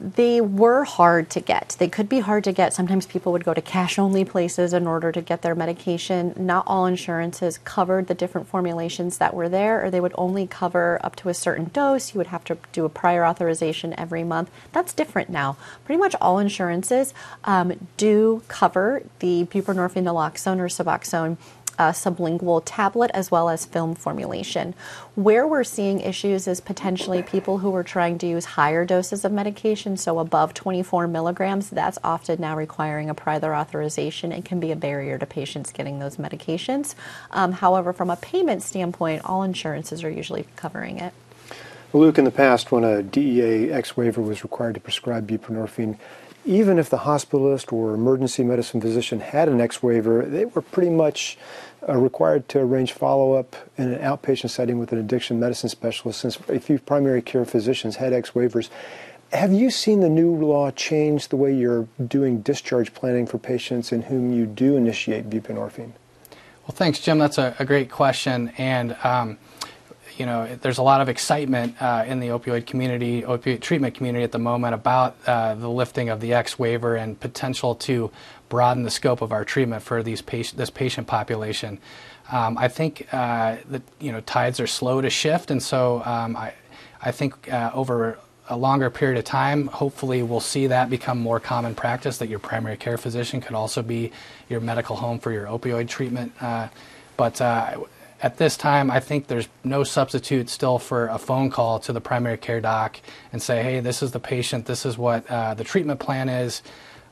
[0.00, 1.76] they were hard to get.
[1.78, 2.72] They could be hard to get.
[2.72, 6.32] Sometimes people would go to cash only places in order to get their medication.
[6.38, 10.98] Not all insurances covered the different formulations that were there, or they would only cover
[11.04, 12.14] up to a certain dose.
[12.14, 14.50] You would have to do a prior authorization every month.
[14.72, 15.58] That's different now.
[15.84, 17.12] Pretty much all insurances
[17.44, 21.36] um, do cover the buprenorphine naloxone or Suboxone
[21.80, 24.74] uh, sublingual tablet as well as film formulation.
[25.14, 29.32] Where we're seeing issues is potentially people who are trying to use higher doses of
[29.32, 31.70] medication, so above 24 milligrams.
[31.70, 36.00] That's often now requiring a prior authorization and can be a barrier to patients getting
[36.00, 36.94] those medications.
[37.30, 41.14] Um, however, from a payment standpoint, all insurances are usually covering it.
[41.94, 45.96] Luke, in the past, when a DEA X waiver was required to prescribe buprenorphine,
[46.44, 50.90] even if the hospitalist or emergency medicine physician had an X waiver, they were pretty
[50.90, 51.36] much
[51.88, 56.20] uh, required to arrange follow up in an outpatient setting with an addiction medicine specialist
[56.20, 58.68] since a few primary care physicians had X waivers.
[59.32, 63.92] Have you seen the new law change the way you're doing discharge planning for patients
[63.92, 65.92] in whom you do initiate buprenorphine?
[66.62, 67.18] Well, thanks, Jim.
[67.18, 68.52] That's a, a great question.
[68.58, 69.38] And um,
[70.20, 74.22] you know, there's a lot of excitement uh, in the opioid community, opioid treatment community
[74.22, 78.10] at the moment about uh, the lifting of the X waiver and potential to
[78.50, 81.78] broaden the scope of our treatment for these patient, this patient population.
[82.30, 86.36] Um, I think uh, that you know tides are slow to shift, and so um,
[86.36, 86.52] I,
[87.00, 91.40] I think uh, over a longer period of time, hopefully we'll see that become more
[91.40, 92.18] common practice.
[92.18, 94.12] That your primary care physician could also be
[94.50, 96.32] your medical home for your opioid treatment.
[96.40, 96.68] Uh,
[97.16, 97.78] but uh,
[98.22, 102.00] at this time, I think there's no substitute still for a phone call to the
[102.00, 103.00] primary care doc
[103.32, 106.62] and say, hey, this is the patient, this is what uh, the treatment plan is.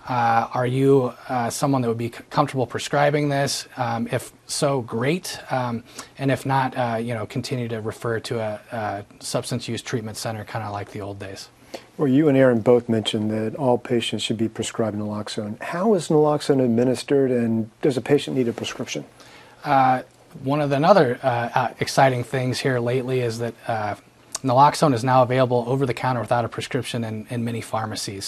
[0.08, 3.68] Uh, are you uh, someone that would be comfortable prescribing this?
[3.76, 5.38] Um, if so, great.
[5.50, 5.84] Um,
[6.16, 10.44] and if not, uh, you know, continue to refer to a, substance use treatment center,
[10.44, 11.50] kind of like the old days.
[11.98, 15.60] Well, you and Erin both mentioned that all patients should be prescribed naloxone.
[15.60, 19.04] How is naloxone administered, and does a patient need a prescription?
[19.64, 20.02] Uh,
[20.42, 23.96] one of the other uh, uh, exciting things here lately is that uh,
[24.42, 28.24] naloxone is now available over the counter without a prescription in, in many pharmacies.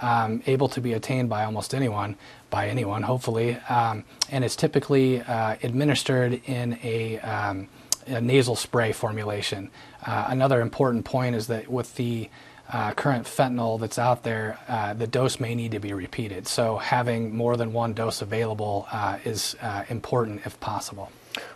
[0.00, 2.16] So, um, able to be attained by almost anyone,
[2.50, 3.56] by anyone, hopefully.
[3.68, 7.68] Um, and it's typically uh, administered in a, um,
[8.06, 9.70] a, nasal spray formulation.
[10.06, 12.28] Uh, another important point is that with the
[12.72, 16.46] uh, current fentanyl that's out there, uh, the dose may need to be repeated.
[16.48, 21.10] So having more than one dose available uh, is uh, important if possible.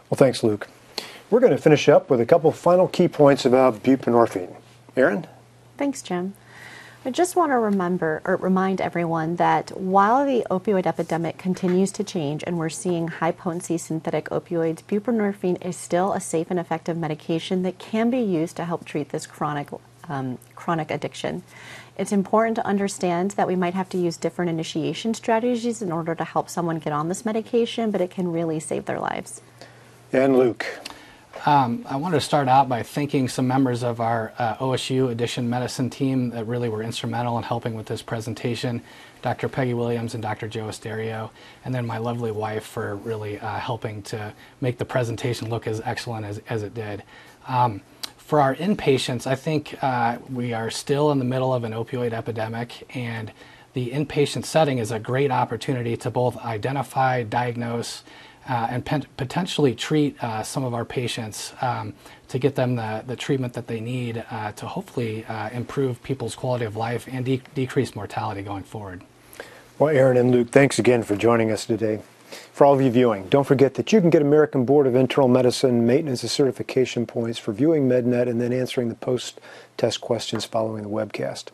[0.08, 0.68] Well, thanks, Luke.
[1.30, 4.54] We're going to finish up with a couple final key points about buprenorphine.
[4.96, 5.26] Erin?
[5.76, 6.34] Thanks, Jim.
[7.02, 12.04] I just want to remember or remind everyone that while the opioid epidemic continues to
[12.04, 16.98] change and we're seeing high potency synthetic opioids, buprenorphine is still a safe and effective
[16.98, 19.68] medication that can be used to help treat this chronic
[20.10, 21.42] um, chronic addiction.
[21.96, 26.14] It's important to understand that we might have to use different initiation strategies in order
[26.14, 29.40] to help someone get on this medication, but it can really save their lives.
[30.12, 30.66] And Luke.
[31.46, 35.48] Um, I wanted to start out by thanking some members of our uh, OSU addiction
[35.48, 38.82] medicine team that really were instrumental in helping with this presentation.
[39.22, 39.48] Dr.
[39.48, 40.48] Peggy Williams and Dr.
[40.48, 41.30] Joe Asterio,
[41.64, 45.80] and then my lovely wife for really uh, helping to make the presentation look as
[45.82, 47.04] excellent as, as it did.
[47.48, 47.80] Um,
[48.18, 52.12] for our inpatients, I think uh, we are still in the middle of an opioid
[52.12, 53.32] epidemic, and
[53.72, 58.02] the inpatient setting is a great opportunity to both identify, diagnose,
[58.50, 61.94] uh, and potentially treat uh, some of our patients um,
[62.26, 66.34] to get them the, the treatment that they need uh, to hopefully uh, improve people's
[66.34, 69.04] quality of life and de- decrease mortality going forward.
[69.78, 72.02] Well, Erin and Luke, thanks again for joining us today.
[72.52, 75.28] For all of you viewing, don't forget that you can get American Board of Internal
[75.28, 80.82] Medicine maintenance and certification points for viewing MedNet and then answering the post-test questions following
[80.82, 81.46] the webcast.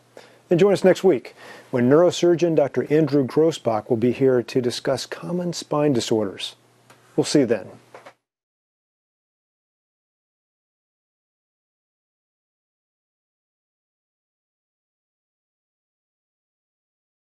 [0.49, 1.35] And join us next week
[1.69, 2.91] when neurosurgeon Dr.
[2.91, 6.55] Andrew Grossbach will be here to discuss common spine disorders.
[7.17, 7.67] We'll see you then.